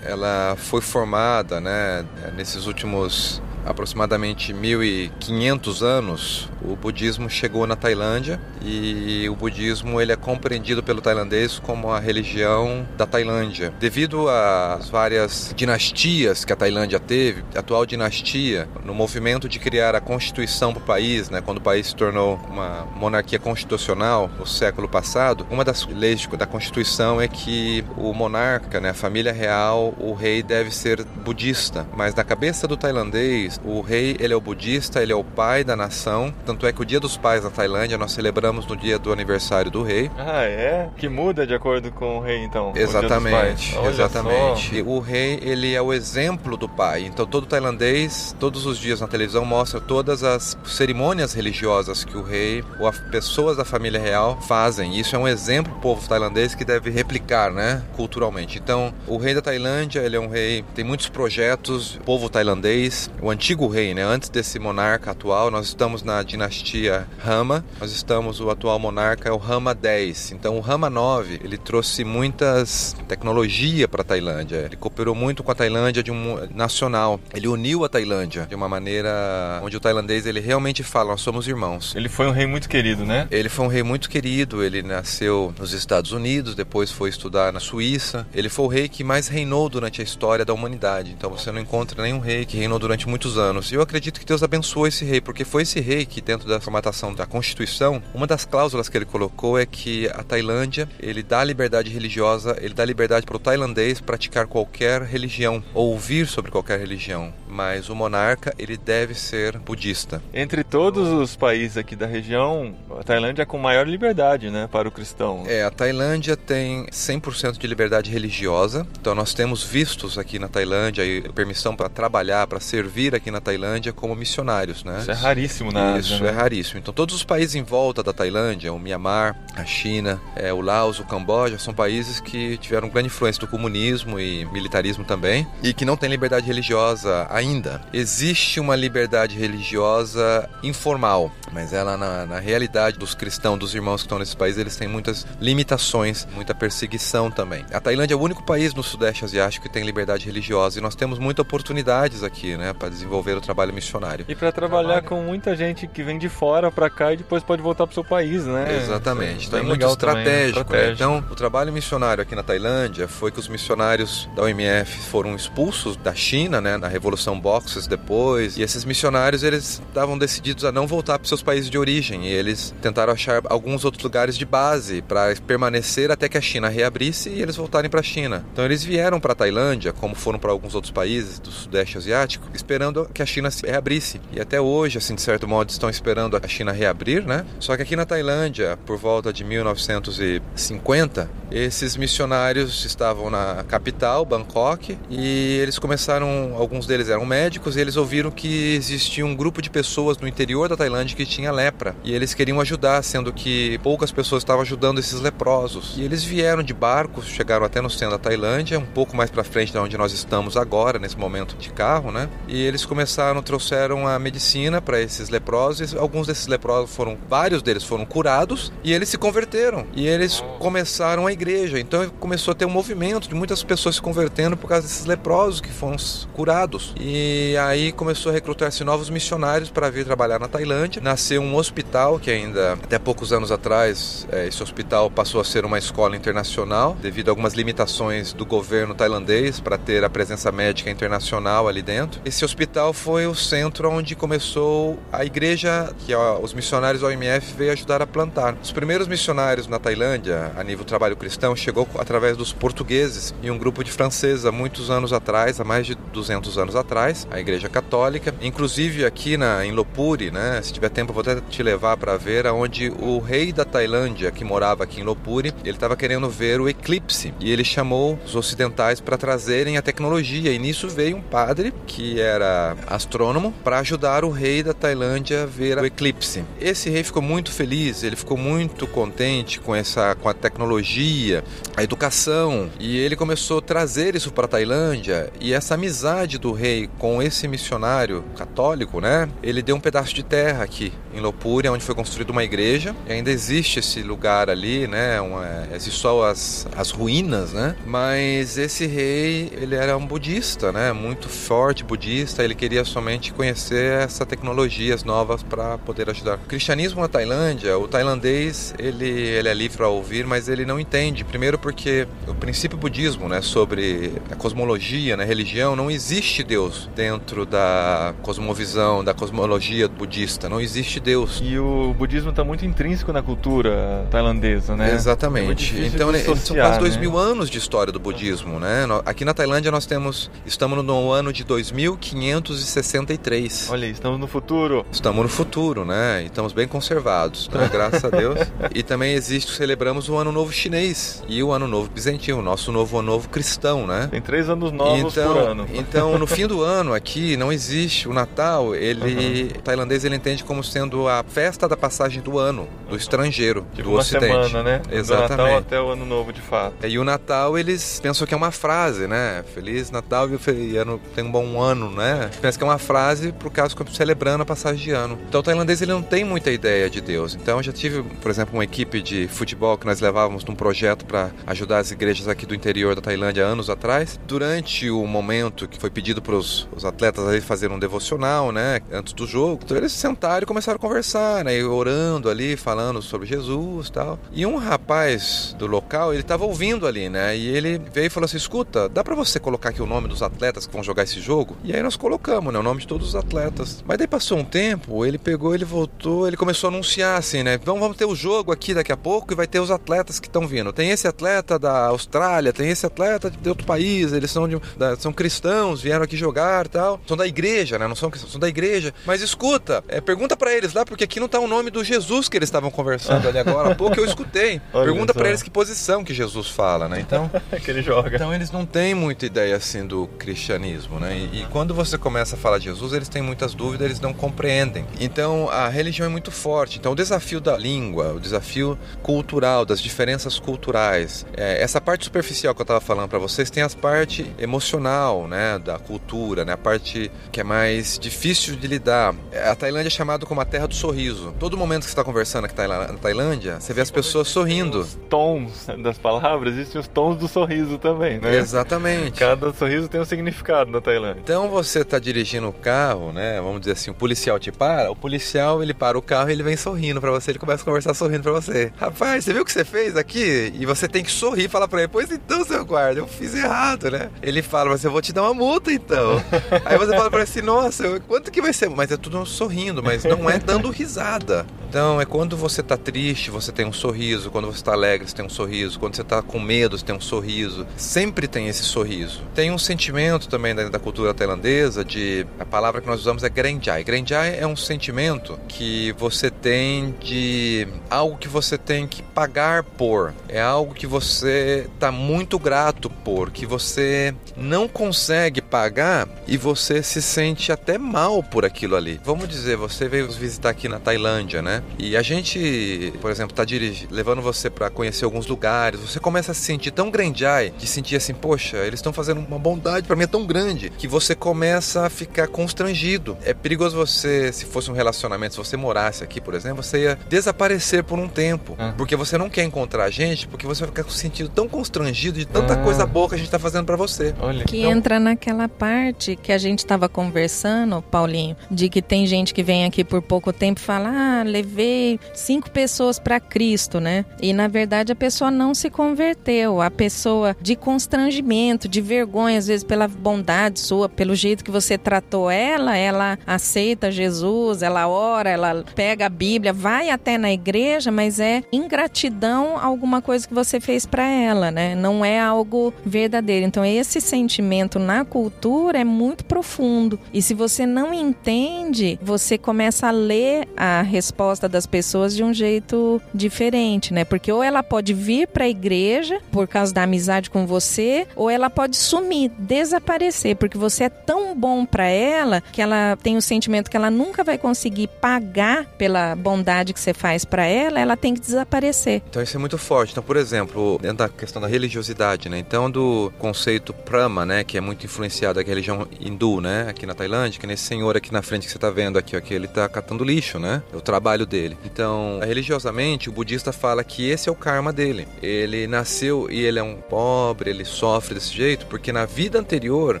[0.02, 2.04] ela foi formada, né?
[2.36, 10.16] Nesses últimos aproximadamente 1500 anos, o budismo chegou na Tailândia e o budismo ele é
[10.16, 13.72] compreendido pelo tailandês como a religião da Tailândia.
[13.78, 19.94] Devido às várias dinastias que a Tailândia teve, a atual dinastia, no movimento de criar
[19.94, 24.46] a constituição para o país, né, quando o país se tornou uma monarquia constitucional no
[24.46, 29.94] século passado, uma das leis da constituição é que o monarca, né, a família real,
[29.98, 34.40] o rei deve ser budista, mas na cabeça do tailandês o rei ele é o
[34.40, 36.32] budista, ele é o pai da nação.
[36.44, 39.70] Tanto é que o Dia dos Pais na Tailândia nós celebramos no dia do aniversário
[39.70, 40.10] do rei.
[40.18, 40.88] Ah, é?
[40.96, 42.72] Que muda de acordo com o rei, então.
[42.72, 43.76] o Exatamente.
[43.76, 44.76] Olha exatamente.
[44.76, 47.04] E o rei ele é o exemplo do pai.
[47.04, 52.22] Então todo tailandês, todos os dias na televisão mostra todas as cerimônias religiosas que o
[52.22, 54.98] rei ou as pessoas da família real fazem.
[54.98, 58.58] Isso é um exemplo pro povo tailandês que deve replicar, né, culturalmente.
[58.58, 61.96] Então o rei da Tailândia ele é um rei tem muitos projetos.
[61.96, 67.06] O povo tailandês, o antigo rei, né, antes desse monarca atual, nós estamos na dinastia
[67.18, 67.62] Rama.
[67.78, 70.32] Nós estamos o atual monarca é o Rama 10.
[70.32, 74.56] Então o Rama 9 ele trouxe muitas tecnologia para a Tailândia.
[74.64, 77.20] Ele cooperou muito com a Tailândia de um nacional.
[77.34, 81.46] Ele uniu a Tailândia de uma maneira onde o tailandês ele realmente fala nós somos
[81.46, 81.94] irmãos.
[81.94, 83.28] Ele foi um rei muito querido, né?
[83.30, 87.60] Ele foi um rei muito querido, ele nasceu nos Estados Unidos, depois foi estudar na
[87.60, 88.26] Suíça.
[88.34, 91.10] Ele foi o rei que mais reinou durante a história da humanidade.
[91.10, 93.70] Então você não encontra nenhum rei que reinou durante muitos anos.
[93.70, 96.60] E eu acredito que Deus abençoou esse rei, porque foi esse rei que dentro da
[96.60, 101.42] formatação da Constituição, uma das cláusulas que ele colocou é que a Tailândia, ele dá
[101.42, 106.78] liberdade religiosa, ele dá liberdade para o tailandês praticar qualquer religião, ou ouvir sobre qualquer
[106.78, 110.22] religião, mas o monarca, ele deve ser budista.
[110.32, 114.88] Entre todos os países aqui da região, a Tailândia é com maior liberdade, né, para
[114.88, 115.44] o cristão.
[115.46, 118.86] É, a Tailândia tem 100% de liberdade religiosa.
[119.00, 123.40] Então nós temos vistos aqui na Tailândia e permissão para trabalhar, para servir aqui na
[123.40, 124.98] Tailândia como missionários, né?
[125.00, 126.38] Isso é raríssimo na Isso Ásia, é né?
[126.38, 126.78] raríssimo.
[126.78, 130.98] Então todos os países em volta da Tailândia, o Mianmar, a China, é, o Laos,
[130.98, 135.84] o Camboja, são países que tiveram grande influência do comunismo e militarismo também e que
[135.84, 137.80] não têm liberdade religiosa ainda.
[137.92, 144.06] Existe uma liberdade religiosa informal, mas ela na, na realidade dos cristãos, dos irmãos que
[144.06, 147.64] estão nesse país, eles têm muitas limitações, muita perseguição também.
[147.72, 150.94] A Tailândia é o único país no sudeste asiático que tem liberdade religiosa e nós
[150.94, 154.24] temos muitas oportunidades aqui, né, para desenvolver o trabalho missionário.
[154.28, 157.62] E para trabalhar com muita gente que vem de fora para cá e depois pode
[157.62, 158.76] voltar para o seu país, né?
[158.76, 159.46] Exatamente.
[159.46, 160.92] Então é muito estratégico, também, né?
[160.92, 165.96] Então, o trabalho missionário aqui na Tailândia foi que os missionários da OMF foram expulsos
[165.96, 170.86] da China, né, na Revolução Boxers depois, e esses missionários eles estavam decididos a não
[170.86, 175.02] voltar para seus países de origem, e eles tentaram achar alguns outros lugares de base
[175.02, 178.44] para permanecer até que a China reabrisse e eles voltarem para a China.
[178.52, 182.48] Então eles vieram para a Tailândia, como foram para alguns outros países do Sudeste Asiático,
[182.54, 184.20] esperando que a China se reabrisse.
[184.32, 187.44] E até hoje, assim, de certo modo, estão esperando a China reabrir, né?
[187.58, 194.98] Só que aqui na Tailândia, por volta de 1950, esses missionários estavam na capital, Bangkok,
[195.08, 199.70] e eles começaram, alguns deles eram médicos, e eles ouviram que existia um grupo de
[199.70, 204.12] pessoas no interior da Tailândia que tinha lepra, e eles queriam ajudar, sendo que poucas
[204.12, 205.94] pessoas estavam ajudando esses leprosos.
[205.96, 209.44] E eles vieram de barcos, chegaram até no centro da Tailândia, um pouco mais para
[209.44, 212.28] frente de onde nós estamos agora, nesse momento de carro, né?
[212.48, 217.84] E eles começaram, trouxeram a medicina para esses leprosos, alguns desses leprosos foram, vários deles
[217.84, 221.78] foram curados, e eles se converteram, e eles começaram a igreja.
[221.78, 225.60] Então começou a ter um movimento de muitas pessoas se convertendo por causa desses leprosos
[225.60, 225.96] que foram
[226.32, 226.94] curados.
[226.98, 231.00] E aí começou a recrutar-se novos missionários para vir trabalhar na Tailândia.
[231.02, 235.64] Nasceu um hospital que ainda até poucos anos atrás é, esse hospital passou a ser
[235.64, 240.90] uma escola internacional devido a algumas limitações do governo tailandês para ter a presença médica
[240.90, 242.20] internacional ali dentro.
[242.24, 247.72] Esse hospital foi o centro onde começou a igreja que ó, os missionários OMF veio
[247.72, 248.56] ajudar a plantar.
[248.60, 253.56] Os primeiros missionários na Tailândia, a nível trabalho cristão, chegou através dos portugueses e um
[253.56, 257.68] grupo de franceses há muitos anos atrás, há mais de 200 anos atrás, a Igreja
[257.68, 258.34] Católica.
[258.40, 262.46] Inclusive aqui na, em Lopuri, né, se tiver tempo vou até te levar para ver,
[262.46, 266.68] aonde o rei da Tailândia, que morava aqui em Lopuri, ele estava querendo ver o
[266.68, 270.52] eclipse e ele chamou os ocidentais para trazerem a tecnologia.
[270.52, 275.46] E nisso veio um padre que era astrônomo para ajudar o rei da Tailândia a
[275.46, 276.44] ver o eclipse.
[276.60, 281.44] Esse rei ficou muito feliz, ele ficou muito contente com essa com a tecnologia,
[281.76, 286.52] a educação e ele começou a trazer isso para a Tailândia e essa amizade do
[286.52, 289.28] rei com esse missionário católico, né?
[289.42, 292.94] Ele deu um pedaço de terra aqui em Lopúria, onde foi construída uma igreja.
[293.06, 295.20] E ainda existe esse lugar ali, né?
[295.20, 295.44] Uma,
[295.78, 297.76] só as, as ruínas, né?
[297.86, 300.92] Mas esse rei, ele era um budista, né?
[300.92, 302.42] Muito forte budista.
[302.42, 306.36] Ele queria somente conhecer essas tecnologias novas para poder ajudar.
[306.36, 310.78] O cristianismo na Tailândia, o tailandês, ele, ele é livre para ouvir, mas ele não
[310.80, 311.24] entende.
[311.24, 313.40] Primeiro porque o princípio budismo, né?
[313.40, 315.24] Sobre a cosmologia, né?
[315.24, 320.48] Religião, não existe Deus dentro da cosmovisão, da cosmologia budista.
[320.48, 321.40] Não existe Deus.
[321.44, 324.92] E o budismo está muito intrínseco na cultura tailandesa, né?
[324.94, 325.78] Exatamente.
[325.78, 327.02] É então, dissociar, são quase dois né?
[327.02, 328.86] mil anos de história do budismo, né?
[329.04, 333.68] Aqui na Tailândia nós temos, estamos no ano de 2563.
[333.70, 334.86] Olha, estamos no futuro.
[334.90, 336.22] Estamos no futuro, né?
[336.22, 337.68] E estamos bem conservados, né?
[337.70, 338.40] graças a Deus.
[338.74, 342.98] E também existe, celebramos o Ano Novo Chinês e o Ano Novo Bizantino, nosso novo
[342.98, 344.08] Ano Novo cristão, né?
[344.10, 345.66] Tem três anos novos então, por ano.
[345.74, 348.74] Então, no fim do ano aqui não existe o Natal.
[348.74, 349.48] Ele, uhum.
[349.58, 353.88] o tailandês, ele entende como sendo a festa da passagem do ano do estrangeiro, tipo
[353.88, 354.26] do uma Ocidente.
[354.26, 354.82] semana, né?
[354.90, 355.36] Exatamente.
[355.36, 356.86] Do Natal até o Ano Novo, de fato.
[356.86, 359.44] E o Natal eles pensam que é uma frase, né?
[359.54, 362.30] Feliz Natal e ano tem um bom ano, né?
[362.40, 365.18] Pensa que é uma frase por causa que celebrando a passagem de ano.
[365.28, 367.34] Então o tailandês ele não tem muita ideia de Deus.
[367.34, 371.04] Então eu já tive, por exemplo, uma equipe de futebol que nós levávamos num projeto
[371.04, 374.18] para ajudar as igrejas aqui do interior da Tailândia anos atrás.
[374.26, 379.12] Durante o momento que foi pedido para os atletas ali fazerem um devocional, né, antes
[379.12, 383.88] do jogo, então eles sentaram e começaram a conversar, né, orando ali, falando sobre Jesus,
[383.88, 384.18] tal.
[384.30, 388.26] E um rapaz do local, ele estava ouvindo ali, né, e ele veio e falou
[388.26, 391.20] assim: "Escuta, dá para você colocar aqui o nome dos atletas que vão jogar esse
[391.20, 393.82] jogo?" E aí nós colocamos, né, o nome de todos os atletas.
[393.86, 397.58] Mas daí passou um tempo, ele pegou, ele voltou, ele começou a anunciar assim, né,
[397.64, 400.46] vamos, ter o jogo aqui daqui a pouco e vai ter os atletas que estão
[400.46, 400.70] vindo.
[400.70, 404.96] Tem esse atleta da Austrália, tem esse atleta de outro país, eles são de, da,
[404.96, 407.00] são cristãos, vieram aqui jogar, tal.
[407.06, 407.88] São da igreja, né?
[407.88, 408.92] Não são cristãos, são da igreja.
[409.06, 412.38] Mas escuta, é, pergunta para eles porque aqui não tá o nome do Jesus que
[412.38, 414.60] eles estavam conversando ali agora há pouco, eu escutei.
[414.72, 417.00] pergunta para eles que posição que Jesus fala, né?
[417.00, 417.30] Então,
[417.62, 418.14] que ele joga.
[418.14, 421.16] Então eles não têm muita ideia assim do cristianismo, né?
[421.16, 424.14] E, e quando você começa a falar de Jesus, eles têm muitas dúvidas, eles não
[424.14, 424.86] compreendem.
[424.98, 426.78] Então a religião é muito forte.
[426.78, 432.54] Então o desafio da língua, o desafio cultural, das diferenças culturais, é, essa parte superficial
[432.54, 436.56] que eu estava falando para vocês tem a parte emocional, né, da cultura, né, a
[436.56, 439.14] parte que é mais difícil de lidar.
[439.50, 441.34] A Tailândia é chamada como a terra do sorriso.
[441.38, 444.80] Todo momento que você está conversando aqui na Tailândia, você vê as pessoas sorrindo.
[444.80, 448.36] Os tons das palavras, existem os tons do sorriso também, né?
[448.36, 449.18] Exatamente.
[449.18, 451.20] Cada sorriso tem um significado na Tailândia.
[451.22, 453.40] Então você está dirigindo o carro, né?
[453.40, 456.42] Vamos dizer assim, o policial te para, o policial ele para o carro e ele
[456.42, 458.72] vem sorrindo para você, ele começa a conversar sorrindo para você.
[458.76, 460.52] Rapaz, você viu o que você fez aqui?
[460.54, 463.34] E você tem que sorrir e falar para ele, pois então, seu guarda, eu fiz
[463.34, 464.10] errado, né?
[464.22, 466.22] Ele fala, mas eu vou te dar uma multa então.
[466.64, 468.68] Aí você fala para ele assim, nossa, quanto que vai ser?
[468.70, 471.46] Mas é tudo sorrindo, mas não é dando risada.
[471.74, 475.16] Então é quando você tá triste, você tem um sorriso, quando você tá alegre, você
[475.16, 477.66] tem um sorriso, quando você tá com medo, você tem um sorriso.
[477.76, 479.22] Sempre tem esse sorriso.
[479.34, 483.28] Tem um sentimento também da, da cultura tailandesa de a palavra que nós usamos é
[483.28, 483.82] grenjai.
[483.82, 490.14] Grenjai é um sentimento que você tem de algo que você tem que pagar por.
[490.28, 496.84] É algo que você tá muito grato por, que você não consegue pagar e você
[496.84, 499.00] se sente até mal por aquilo ali.
[499.04, 501.62] Vamos dizer, você veio visitar aqui na Tailândia, né?
[501.78, 506.32] E a gente, por exemplo, tá dirigindo, levando você para conhecer alguns lugares, você começa
[506.32, 509.96] a se sentir tão grandai, de sentir assim, poxa, eles estão fazendo uma bondade para
[509.96, 513.16] mim é tão grande, que você começa a ficar constrangido.
[513.24, 516.98] É perigoso você, se fosse um relacionamento, se você morasse aqui, por exemplo, você ia
[517.08, 518.74] desaparecer por um tempo, ah.
[518.76, 522.18] porque você não quer encontrar a gente, porque você vai ficar se sentindo tão constrangido
[522.18, 522.56] de tanta ah.
[522.56, 524.14] coisa boa que a gente tá fazendo para você.
[524.20, 524.44] Olha.
[524.44, 524.72] Que então...
[524.72, 529.64] entra naquela parte que a gente estava conversando, Paulinho, de que tem gente que vem
[529.64, 534.04] aqui por pouco tempo e fala, ah, levei levei cinco pessoas para Cristo, né?
[534.20, 536.60] E na verdade a pessoa não se converteu.
[536.60, 541.78] A pessoa de constrangimento, de vergonha, às vezes pela bondade sua, pelo jeito que você
[541.78, 547.90] tratou ela, ela aceita Jesus, ela ora, ela pega a Bíblia, vai até na igreja,
[547.90, 551.74] mas é ingratidão alguma coisa que você fez para ela, né?
[551.74, 553.46] Não é algo verdadeiro.
[553.46, 556.98] Então esse sentimento na cultura é muito profundo.
[557.12, 560.13] E se você não entende, você começa a ler
[560.56, 564.04] a resposta das pessoas de um jeito diferente, né?
[564.04, 568.30] Porque ou ela pode vir para a igreja por causa da amizade com você, ou
[568.30, 573.22] ela pode sumir, desaparecer, porque você é tão bom para ela que ela tem o
[573.22, 577.96] sentimento que ela nunca vai conseguir pagar pela bondade que você faz para ela, ela
[577.96, 579.02] tem que desaparecer.
[579.08, 579.92] Então isso é muito forte.
[579.92, 582.38] Então, por exemplo, dentro da questão da religiosidade, né?
[582.38, 586.94] Então do conceito Brahma, né, que é muito influenciado da religião hindu, né, aqui na
[586.94, 589.46] Tailândia, que nesse senhor aqui na frente que você está vendo aqui, ó, que ele
[589.46, 590.62] está catando lixo, né?
[590.72, 591.56] É o trabalho dele.
[591.64, 595.08] Então, religiosamente, o budista fala que esse é o karma dele.
[595.22, 600.00] Ele nasceu e ele é um pobre, ele sofre desse jeito porque na vida anterior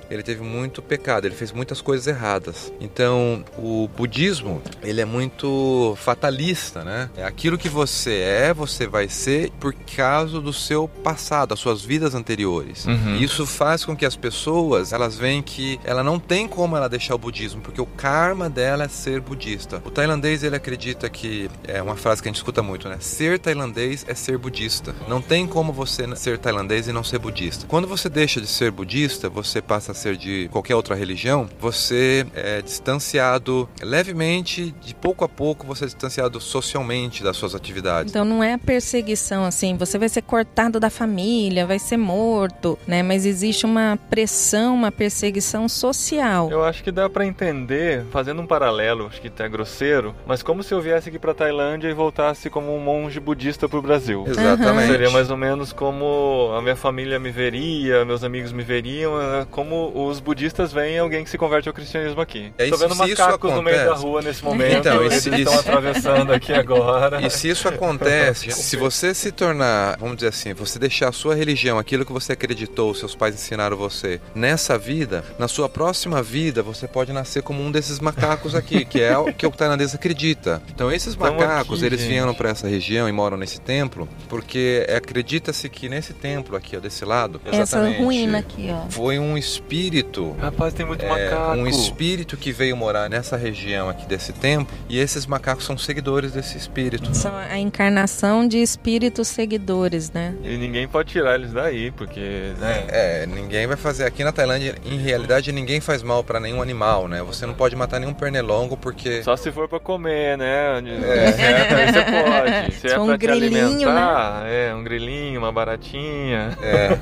[0.10, 2.72] ele teve muito pecado, ele fez muitas coisas erradas.
[2.80, 7.10] Então, o budismo, ele é muito fatalista, né?
[7.16, 11.82] É aquilo que você é, você vai ser por causa do seu passado, das suas
[11.82, 12.86] vidas anteriores.
[12.86, 13.16] Uhum.
[13.16, 17.14] Isso faz com que as pessoas, elas veem que ela não tem como ela deixar
[17.14, 19.82] o budismo, porque o karma dela é ser budista.
[19.84, 22.96] O tailandês, ele acredita que é uma frase que a gente escuta muito, né?
[23.00, 24.94] Ser tailandês é ser budista.
[25.08, 27.66] Não tem como você ser tailandês e não ser budista.
[27.66, 32.26] Quando você deixa de ser budista, você passa a ser de qualquer outra religião, você
[32.34, 38.10] é distanciado levemente, de pouco a pouco você é distanciado socialmente das suas atividades.
[38.10, 43.02] Então não é perseguição assim, você vai ser cortado da família, vai ser morto, né?
[43.02, 46.50] Mas existe uma pressão, uma perseguição social.
[46.50, 49.83] Eu acho que dá para entender, fazendo um paralelo, acho que tá grosseiro,
[50.26, 53.78] mas como se eu viesse aqui para Tailândia e voltasse como um monge budista para
[53.78, 54.24] o Brasil.
[54.26, 54.90] Exatamente.
[54.90, 59.46] Seria mais ou menos como a minha família me veria, meus amigos me veriam, é
[59.50, 62.52] como os budistas veem alguém que se converte ao cristianismo aqui.
[62.58, 66.52] Estou vendo macacos no meio da rua nesse momento, então, eles isso, estão atravessando aqui
[66.54, 67.24] agora.
[67.24, 71.34] E se isso acontece, se você se tornar, vamos dizer assim, você deixar a sua
[71.34, 76.62] religião, aquilo que você acreditou, seus pais ensinaram você, nessa vida, na sua próxima vida,
[76.62, 80.62] você pode nascer como um desses macacos aqui, que é o que o tailandês acredita.
[80.68, 82.10] Então esse esses macacos, aqui, eles gente.
[82.10, 86.80] vieram para essa região e moram nesse templo, porque acredita-se que nesse templo aqui, ó,
[86.80, 90.34] desse lado, essa ruína aqui, ó, foi um espírito.
[90.40, 91.58] Rapaz, tem muito é, macaco.
[91.58, 96.32] Um espírito que veio morar nessa região aqui desse templo, e esses macacos são seguidores
[96.32, 97.14] desse espírito.
[97.14, 100.34] São a encarnação de espíritos seguidores, né?
[100.42, 102.20] E ninguém pode tirar eles daí, porque,
[102.58, 102.84] né?
[102.88, 107.08] É, ninguém vai fazer aqui na Tailândia, em realidade ninguém faz mal para nenhum animal,
[107.08, 107.22] né?
[107.22, 110.44] Você não pode matar nenhum pernilongo porque só se for para comer, né?
[110.46, 111.28] É.
[111.28, 112.74] é você pode.
[112.80, 114.42] Se é um pra grilinho, né?
[114.46, 116.56] é, um grilinho, uma baratinha.
[116.62, 116.98] É.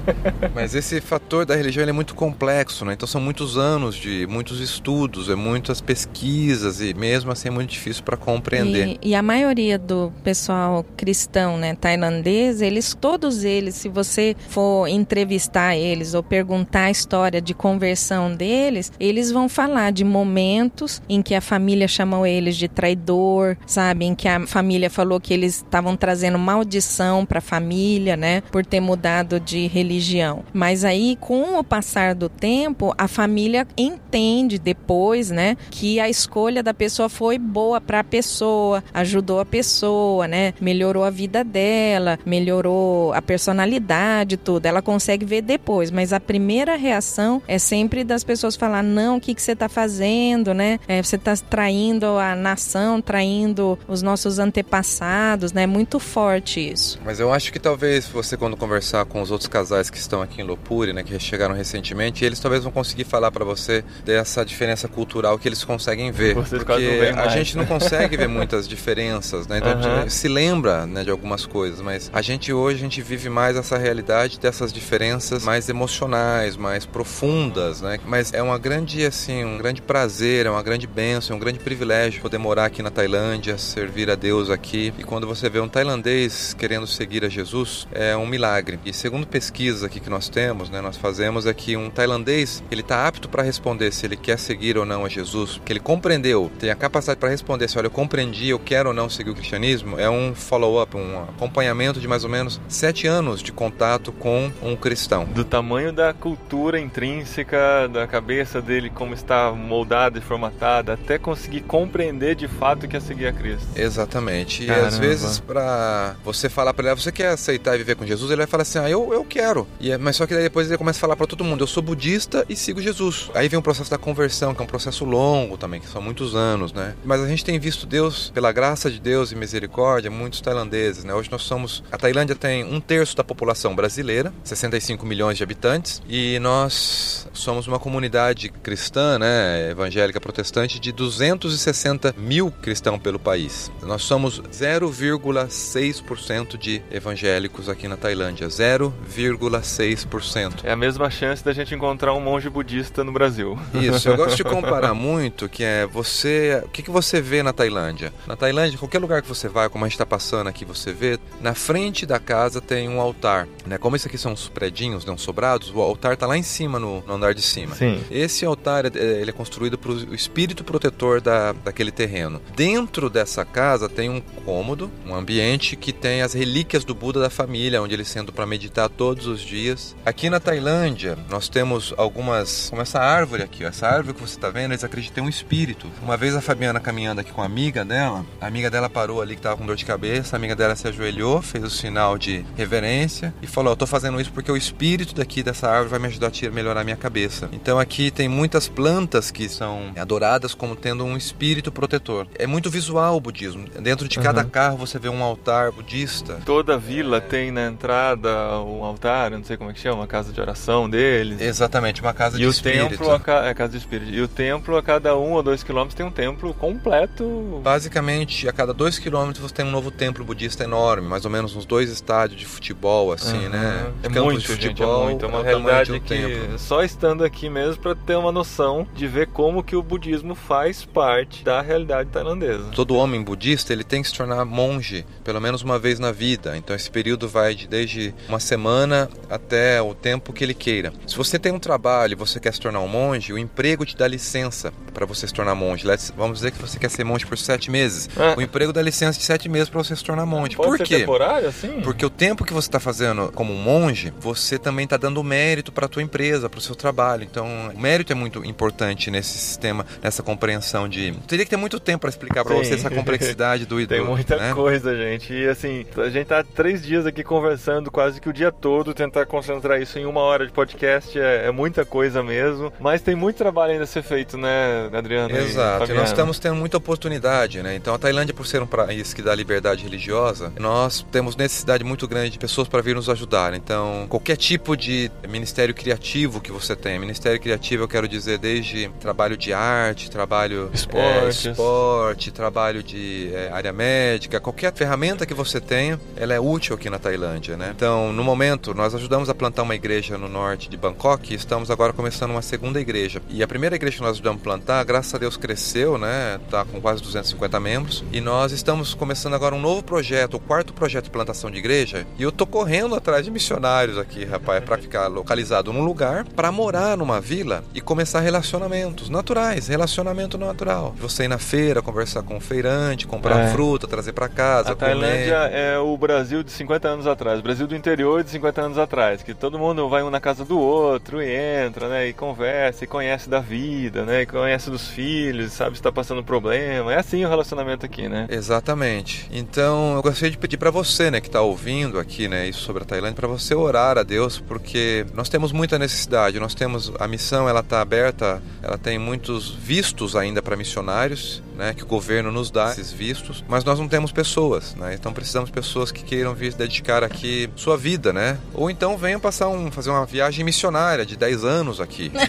[0.54, 2.92] Mas esse fator da religião é muito complexo, né?
[2.92, 7.70] Então são muitos anos de muitos estudos, é muitas pesquisas e mesmo assim é muito
[7.70, 8.98] difícil para compreender.
[9.02, 14.86] E, e, a maioria do pessoal cristão, né, tailandês, eles todos eles, se você for
[14.88, 21.22] entrevistar eles ou perguntar a história de conversão deles, eles vão falar de momentos em
[21.22, 24.04] que a família chamou eles de traidor, sabe?
[24.04, 28.42] Em que a família falou que eles estavam trazendo maldição para a família, né?
[28.50, 30.44] Por ter mudado de religião.
[30.52, 35.56] Mas aí, com o passar do tempo, a família entende depois, né?
[35.70, 40.54] Que a escolha da pessoa foi boa para a pessoa, ajudou a pessoa, né?
[40.60, 44.66] Melhorou a vida dela, melhorou a personalidade, tudo.
[44.66, 49.20] Ela consegue ver depois, mas a primeira reação é sempre das pessoas falar: não, o
[49.20, 50.78] que, que você está fazendo, né?
[50.88, 55.62] É, você está traindo a nação, traindo os nossos antepassados, né?
[55.62, 56.98] É muito forte isso.
[57.04, 60.40] Mas eu acho que talvez você, quando conversar com os outros casais que estão aqui
[60.40, 64.88] em Lopuri, né, que chegaram recentemente, eles talvez vão conseguir falar para você dessa diferença
[64.88, 66.34] cultural que eles conseguem ver.
[66.34, 69.58] Vocês porque a gente não consegue ver muitas diferenças, né?
[69.58, 69.78] Então uhum.
[69.78, 73.28] a gente se lembra né, de algumas coisas, mas a gente hoje a gente vive
[73.28, 77.98] mais essa realidade dessas diferenças mais emocionais, mais profundas, né?
[78.06, 81.58] Mas é uma grande assim, um grande prazer, é uma grande bênção, é um grande
[81.58, 84.94] privilégio poder morar aqui na Tailândia, servir a Deus aqui.
[84.96, 88.78] E quando você vê um tailandês querendo seguir a Jesus, é um milagre.
[88.86, 92.82] E segundo pesquisas aqui que nós temos, né, nós fazemos é que um tailandês, ele
[92.82, 96.50] está apto para responder se ele quer seguir ou não a Jesus, que ele compreendeu,
[96.60, 99.34] tem a capacidade para responder se olha, eu compreendi, eu quero ou não seguir o
[99.34, 104.52] cristianismo, é um follow-up, um acompanhamento de mais ou menos sete anos de contato com
[104.62, 105.24] um cristão.
[105.24, 111.62] Do tamanho da cultura intrínseca da cabeça dele, como está moldada e formatada, até conseguir
[111.62, 113.66] compreender de fato que é seguir a Cristo.
[113.74, 114.66] Exatamente.
[114.66, 114.84] Caramba.
[114.84, 118.06] E às vezes, para você falar para ele, ah, você quer aceitar e viver com
[118.06, 118.30] Jesus?
[118.30, 119.66] Ele vai falar assim, ah, eu, eu quero.
[119.80, 121.66] E, é, mas só que daí depois ele começa a falar para todo mundo, eu
[121.66, 123.30] sou budista e sigo Jesus.
[123.34, 126.34] Aí vem o processo da conversão, que é um processo longo também, que são muitos
[126.34, 126.94] anos, né?
[127.04, 131.14] Mas a gente tem visto Deus, pela graça de Deus e misericórdia, muitos tailandeses, né?
[131.14, 136.02] Hoje nós somos, a Tailândia tem um terço da população brasileira, 65 milhões de habitantes,
[136.08, 143.70] e nós somos uma comunidade cristã, né, evangélica protestante, de 260 mil cristãos pelo país.
[143.82, 150.64] Nós somos 0,6% de evangélicos aqui na Tailândia, 0,6%.
[150.64, 153.58] É a mesma chance da gente encontrar um monge budista no Brasil.
[153.74, 157.52] Isso, eu gosto de comparar muito, que é você, o que, que você vê na
[157.52, 158.12] Tailândia?
[158.26, 161.18] Na Tailândia, qualquer lugar que você vai, como a gente está passando aqui, você vê,
[161.40, 163.78] na frente da casa tem um altar, né?
[163.78, 166.78] Como isso aqui são uns predinhos, né, uns sobrados, o altar está lá em cima,
[166.78, 167.74] no, no andar de cima.
[167.74, 168.00] Sim.
[168.10, 172.40] Esse altar, ele é construído para o espírito protetor da, daquele terreno.
[172.56, 177.30] Dentro dessa casa tem um cômodo, um ambiente que tem as relíquias do Buda da
[177.30, 179.94] família, onde eles sentam para meditar todos os dias.
[180.04, 184.36] Aqui na Tailândia, nós temos algumas, como essa árvore aqui, ó, essa árvore que você
[184.36, 185.86] está vendo, eles acreditam em um espírito.
[186.02, 189.34] Uma vez a Fabiana caminhando aqui com a amiga dela, a amiga dela parou ali
[189.34, 192.44] que estava com dor de cabeça, a amiga dela se ajoelhou, fez o sinal de
[192.56, 196.06] reverência e falou: "Eu tô fazendo isso porque o espírito daqui dessa árvore vai me
[196.06, 197.48] ajudar a melhorar a minha cabeça".
[197.52, 202.28] Então aqui tem muitas plantas que são adoradas como tendo um espírito protetor.
[202.38, 203.66] É muito visual o budismo.
[203.80, 204.48] Dentro de cada uhum.
[204.48, 206.40] carro você vê um altar budista.
[206.46, 207.20] Toda vila é...
[207.20, 208.30] tem na entrada
[208.60, 211.40] um altar, não sei como é que chama, uma casa de oração deles.
[211.40, 212.90] Exatamente, uma casa e de o espírito.
[212.90, 213.46] Templo a ca...
[213.46, 214.12] é casa de espírito.
[214.12, 217.60] E o templo a cada um ou dois quilômetros tem um templo completo.
[217.64, 221.56] Basicamente, a cada dois quilômetros você tem um novo templo budista enorme, mais ou menos
[221.56, 223.48] uns dois estádios de futebol, assim, uhum.
[223.48, 223.92] né?
[224.02, 225.24] De é muito, de futebol, gente, é muito.
[225.24, 226.58] É uma realidade que templo.
[226.60, 230.84] só estando aqui mesmo para ter uma noção de ver como que o budismo faz
[230.84, 231.71] parte da realidade
[232.10, 232.64] tailandesa.
[232.74, 236.56] Todo homem budista ele tem que se tornar monge pelo menos uma vez na vida.
[236.56, 240.92] Então esse período vai de desde uma semana até o tempo que ele queira.
[241.06, 243.96] Se você tem um trabalho e você quer se tornar um monge, o emprego te
[243.96, 245.84] dá licença para você se tornar monge.
[246.16, 248.08] Vamos dizer que você quer ser monge por sete meses.
[248.16, 248.36] É.
[248.36, 250.56] O emprego dá licença de sete meses para você se tornar monge.
[250.56, 250.98] Pode por ser quê?
[251.00, 251.80] temporário assim?
[251.82, 255.86] Porque o tempo que você está fazendo como monge, você também está dando mérito para
[255.86, 257.24] a tua empresa, para o seu trabalho.
[257.24, 261.12] Então, o mérito é muito importante nesse sistema, nessa compreensão de.
[261.26, 264.54] Teria que ter muito tempo para explicar para você essa complexidade do Tem muita né?
[264.54, 265.34] coisa, gente.
[265.34, 269.26] E assim, a gente tá três dias aqui conversando quase que o dia todo, tentar
[269.26, 272.72] concentrar isso em uma hora de podcast é, é muita coisa mesmo.
[272.80, 275.36] Mas tem muito trabalho ainda a ser feito, né, Adriano?
[275.36, 275.90] Exato.
[275.90, 277.74] E, e nós estamos tendo muita oportunidade, né?
[277.74, 282.08] Então a Tailândia, por ser um país que dá liberdade religiosa, nós temos necessidade muito
[282.08, 283.52] grande de pessoas para vir nos ajudar.
[283.52, 288.88] Então, qualquer tipo de ministério criativo que você tem, ministério criativo eu quero dizer desde
[289.00, 295.60] trabalho de arte, trabalho é, esporte, trabalho de é, área médica, qualquer ferramenta que você
[295.60, 297.72] tenha, ela é útil aqui na Tailândia, né?
[297.74, 301.70] Então, no momento, nós ajudamos a plantar uma igreja no norte de Bangkok e estamos
[301.70, 303.22] agora começando uma segunda igreja.
[303.28, 306.40] E a primeira igreja que nós ajudamos a plantar, graças a Deus cresceu, né?
[306.50, 308.04] Tá com quase 250 membros.
[308.12, 312.06] E nós estamos começando agora um novo projeto, o quarto projeto de plantação de igreja.
[312.18, 316.52] E eu tô correndo atrás de missionários aqui, rapaz, para ficar localizado num lugar, para
[316.52, 320.94] morar numa vila e começar relacionamentos naturais, relacionamento natural.
[320.98, 323.48] Você ir na feira, conversar com o feirante, comprar É.
[323.48, 325.54] fruta, trazer para casa, A Tailândia comer.
[325.54, 329.22] é o Brasil de 50 anos atrás, o Brasil do interior de 50 anos atrás,
[329.22, 331.34] que todo mundo vai um na casa do outro e
[331.66, 335.82] entra, né, e conversa, e conhece da vida, né, e conhece dos filhos, sabe se
[335.82, 336.92] tá passando problema.
[336.92, 338.26] É assim o relacionamento aqui, né?
[338.30, 339.26] Exatamente.
[339.32, 342.82] Então, eu gostaria de pedir para você, né, que está ouvindo aqui, né, isso sobre
[342.82, 346.38] a Tailândia, para você orar a Deus, porque nós temos muita necessidade.
[346.38, 351.21] Nós temos a missão, ela está aberta, ela tem muitos vistos ainda para missionários,
[351.56, 354.94] né, que o governo nos dá esses vistos, mas nós não temos pessoas, né?
[354.94, 358.38] Então precisamos de pessoas que queiram vir dedicar aqui sua vida, né?
[358.54, 362.10] Ou então venham passar um fazer uma viagem missionária de 10 anos aqui.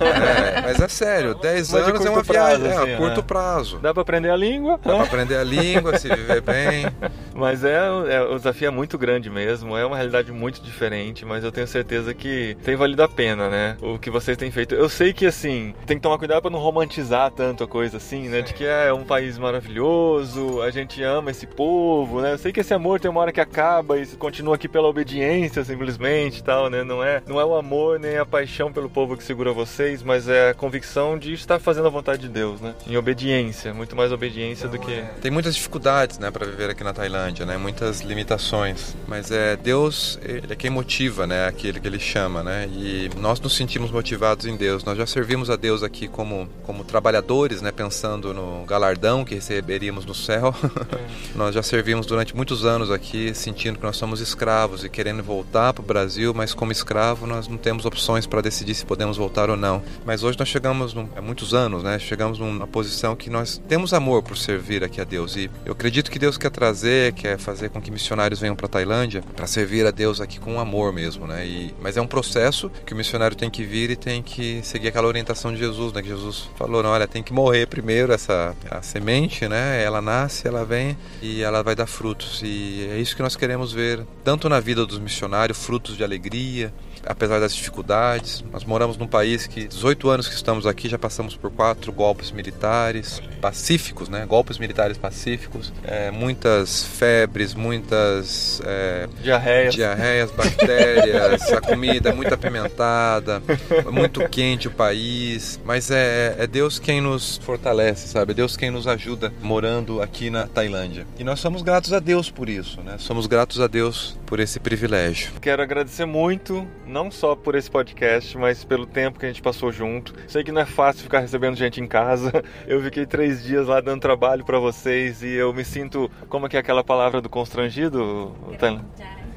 [0.00, 2.94] É, mas é sério, 10 Mas de anos é uma curto prazo, viagem, é, assim,
[2.94, 3.22] a curto é.
[3.22, 3.78] prazo.
[3.78, 6.86] Dá pra aprender a língua, Dá pra aprender a língua, se viver bem.
[7.34, 7.76] Mas é,
[8.08, 11.66] é- o desafio é muito grande mesmo, é uma realidade muito diferente, mas eu tenho
[11.66, 13.76] certeza que tem valido a pena, né?
[13.80, 14.74] O que vocês têm feito.
[14.74, 18.09] Eu sei que assim, tem que tomar cuidado pra não romantizar tanto a coisa assim,
[18.18, 18.42] né?
[18.42, 22.32] De que é um país maravilhoso, a gente ama esse povo, né?
[22.32, 25.64] Eu sei que esse amor tem uma hora que acaba e continua aqui pela obediência
[25.64, 26.82] simplesmente tal, né?
[26.84, 30.28] Não é, não é o amor nem a paixão pelo povo que segura vocês, mas
[30.28, 32.74] é a convicção de estar fazendo a vontade de Deus, né?
[32.86, 36.92] Em obediência, muito mais obediência do que Tem muitas dificuldades, né, para viver aqui na
[36.92, 37.56] Tailândia, né?
[37.56, 38.94] Muitas limitações.
[39.06, 41.46] Mas é Deus, ele é quem motiva, né?
[41.46, 42.68] Aquele que ele chama, né?
[42.72, 44.84] E nós nos sentimos motivados em Deus.
[44.84, 47.72] Nós já servimos a Deus aqui como como trabalhadores, né?
[47.72, 50.54] Pensando no galardão que receberíamos no céu.
[51.34, 55.72] nós já servimos durante muitos anos aqui, sentindo que nós somos escravos e querendo voltar
[55.72, 59.50] para o Brasil, mas como escravo nós não temos opções para decidir se podemos voltar
[59.50, 59.82] ou não.
[60.04, 61.98] Mas hoje nós chegamos, num, há muitos anos, né?
[61.98, 65.36] Chegamos numa posição que nós temos amor por servir aqui a Deus.
[65.36, 68.68] E eu acredito que Deus quer trazer, quer fazer com que missionários venham para a
[68.68, 71.46] Tailândia para servir a Deus aqui com amor mesmo, né?
[71.46, 74.88] E, mas é um processo que o missionário tem que vir e tem que seguir
[74.88, 76.02] aquela orientação de Jesus, né?
[76.02, 79.82] Que Jesus falou, não, olha, tem que morrer primeiro essa a semente, né?
[79.82, 82.40] Ela nasce, ela vem e ela vai dar frutos.
[82.42, 86.72] E é isso que nós queremos ver, tanto na vida dos missionários, frutos de alegria,
[87.06, 88.44] apesar das dificuldades.
[88.52, 92.30] Nós moramos num país que 18 anos que estamos aqui já passamos por quatro golpes
[92.30, 94.26] militares pacíficos, né?
[94.26, 99.70] Golpes militares pacíficos, é, muitas febres, muitas é, diarreia.
[99.70, 103.42] diarreias, bactérias, a comida é muito apimentada,
[103.90, 108.32] muito quente o país, mas é, é Deus quem nos fortalece, sabe?
[108.32, 111.06] É Deus quem nos ajuda morando aqui na Tailândia.
[111.18, 112.96] E nós somos gratos a Deus por isso, né?
[112.98, 115.32] Somos gratos a Deus por esse privilégio.
[115.40, 119.70] Quero agradecer muito, não só por esse podcast, mas pelo tempo que a gente passou
[119.72, 120.12] junto.
[120.26, 122.32] Sei que não é fácil ficar recebendo gente em casa.
[122.66, 126.48] Eu fiquei três dias lá dando trabalho para vocês e eu me sinto, como é
[126.48, 128.34] que é aquela palavra do constrangido?
[128.58, 128.84] Tan-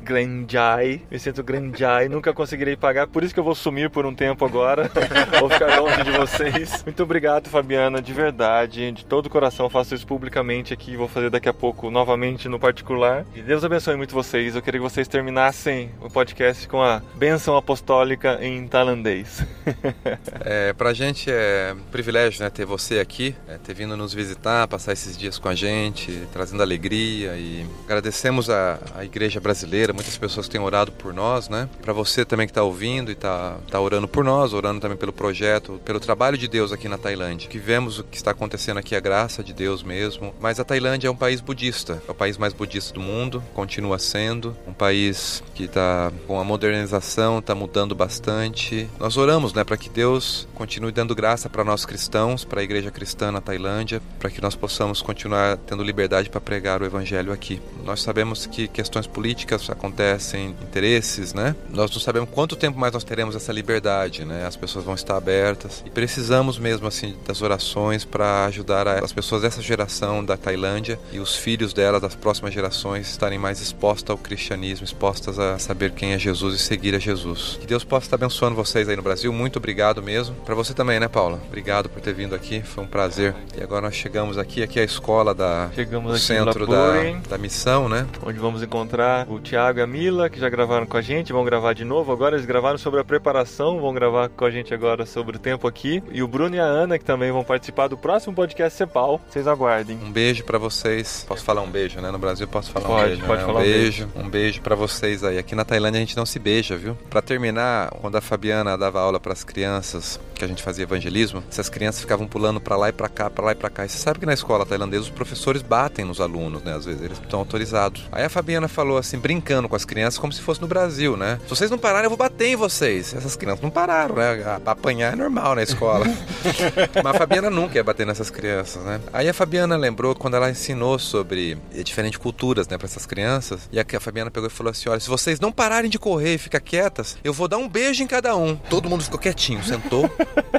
[0.04, 4.14] Granjai, me sinto Granjai, nunca conseguirei pagar, por isso que eu vou sumir por um
[4.14, 4.91] tempo agora,
[5.39, 6.84] vou ficar longe de vocês.
[6.84, 11.30] Muito obrigado, Fabiana, de verdade, de todo o coração, faço isso publicamente aqui, vou fazer
[11.30, 13.26] daqui a pouco novamente no particular.
[13.34, 17.56] E Deus abençoe muito vocês, eu queria que vocês terminassem o podcast com a bênção
[17.56, 19.43] apostólica em tailandês.
[20.45, 24.68] É, pra gente é um privilégio né, ter você aqui, é, ter vindo nos visitar,
[24.68, 30.18] passar esses dias com a gente, trazendo alegria e agradecemos a, a igreja brasileira, muitas
[30.18, 31.70] pessoas têm orado por nós, né?
[31.82, 35.14] Para você também que está ouvindo e está tá orando por nós, orando também pelo
[35.14, 37.50] projeto, pelo trabalho de Deus aqui na Tailândia.
[37.50, 40.34] Que vemos o que está acontecendo aqui, a graça de Deus mesmo.
[40.39, 44.00] Mas a Tailândia é um país budista, é o país mais budista do mundo, continua
[44.00, 48.89] sendo um país que está com a modernização, está mudando bastante.
[49.00, 52.91] Nós oramos, né, para que Deus continue dando graça para nós cristãos, para a igreja
[52.91, 57.62] cristã na Tailândia, para que nós possamos continuar tendo liberdade para pregar o evangelho aqui.
[57.84, 61.53] Nós sabemos que questões políticas acontecem, interesses, né?
[61.69, 64.45] Nós não sabemos quanto tempo mais nós teremos essa liberdade, né?
[64.45, 69.41] As pessoas vão estar abertas e precisamos mesmo assim das orações para ajudar as pessoas
[69.41, 74.17] dessa geração da Tailândia e os filhos delas, das próximas gerações, estarem mais expostas ao
[74.17, 77.57] cristianismo, expostas a saber quem é Jesus e seguir a Jesus.
[77.59, 79.34] Que Deus possa estar abençoando vocês aí no Brasil.
[79.34, 80.36] Muito obrigado mesmo.
[80.45, 81.41] Para você também, né, Paula?
[81.47, 82.61] Obrigado por ter vindo aqui.
[82.61, 83.36] Foi um prazer.
[83.57, 86.93] E agora nós chegamos aqui, aqui é a escola da Chegamos o aqui centro da,
[87.27, 88.07] da missão, né?
[88.25, 89.39] onde vamos encontrar o
[89.74, 92.11] Thiago e a Mila, que já gravaram com a gente, vão gravar de novo.
[92.11, 95.67] Agora eles gravaram sobre a preparação, vão gravar com a gente agora sobre o tempo
[95.67, 96.01] aqui.
[96.11, 99.19] E o Bruno e a Ana, que também vão participar do próximo podcast Cepal.
[99.28, 99.97] Vocês aguardem.
[99.97, 101.26] Um beijo pra vocês.
[101.28, 102.11] Posso falar um beijo, né?
[102.11, 103.26] No Brasil posso falar Pode, um beijo.
[103.26, 103.45] pode né?
[103.45, 104.09] falar um um beijo.
[104.15, 105.38] Um beijo pra vocês aí.
[105.38, 106.95] Aqui na Tailândia a gente não se beija, viu?
[107.09, 111.69] Pra terminar, quando a Fabiana dava aula pras crianças que a gente fazia evangelismo, essas
[111.69, 113.86] crianças ficavam pulando para lá e para cá, para lá e para cá.
[113.86, 116.73] E você sabe que na escola tailandesa os professores batem nos alunos, né?
[116.75, 118.03] Às vezes eles estão autorizados.
[118.11, 121.39] Aí a Fabiana falou assim, brincando com as crianças, como se fosse no Brasil, né?
[121.43, 123.13] Se vocês não pararem, eu vou bater em vocês.
[123.13, 124.59] Essas crianças não pararam, né?
[124.65, 126.05] Apanhar é normal na escola.
[127.03, 128.99] Mas a Fabiana nunca ia bater nessas crianças, né?
[129.11, 133.69] Aí a Fabiana lembrou quando ela ensinou sobre diferentes culturas, né, para essas crianças.
[133.71, 136.38] E a Fabiana pegou e falou assim: olha, se vocês não pararem de correr e
[136.38, 138.55] ficar quietas, eu vou dar um beijo em cada um.
[138.55, 140.09] Todo mundo ficou quietinho, sentou,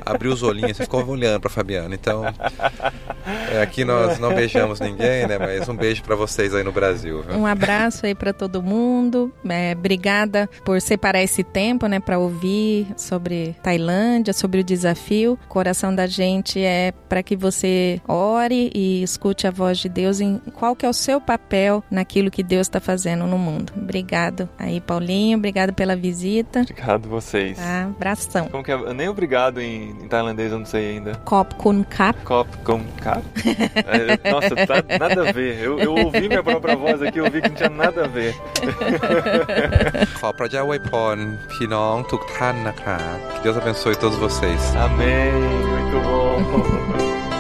[0.05, 1.95] abriu os olhinhos e ficou olhando pra Fabiana.
[1.95, 2.25] Então,
[3.53, 5.39] é, aqui nós não beijamos ninguém, né?
[5.39, 7.23] Mas um beijo para vocês aí no Brasil.
[7.23, 7.39] Viu?
[7.39, 9.33] Um abraço aí para todo mundo.
[9.49, 15.39] É, obrigada por separar esse tempo, né, para ouvir sobre Tailândia, sobre o desafio.
[15.45, 20.21] O coração da gente é para que você ore e escute a voz de Deus
[20.21, 23.73] em qual que é o seu papel naquilo que Deus está fazendo no mundo.
[23.77, 25.39] Obrigado aí, Paulinho.
[25.39, 26.61] Obrigado pela visita.
[26.61, 27.59] Obrigado vocês.
[27.59, 28.49] Tá, abração.
[28.49, 28.95] Como que é?
[28.95, 31.12] Nem obrigado em, em tailandês, eu não sei ainda.
[31.26, 32.16] Kop kun kap.
[32.24, 33.24] Kop kun kap.
[33.76, 35.62] é, nossa, tá, nada a ver.
[35.62, 38.34] Eu, eu ouvi minha própria voz aqui, eu vi que não tinha nada a ver.
[40.20, 41.18] ขอพระเจ้าอวยพร
[41.52, 44.62] พี่น้องทุกท่านนะครับ Que Deus abençoe todos vocês.
[44.86, 45.34] Amém.
[45.74, 47.33] Muito bom.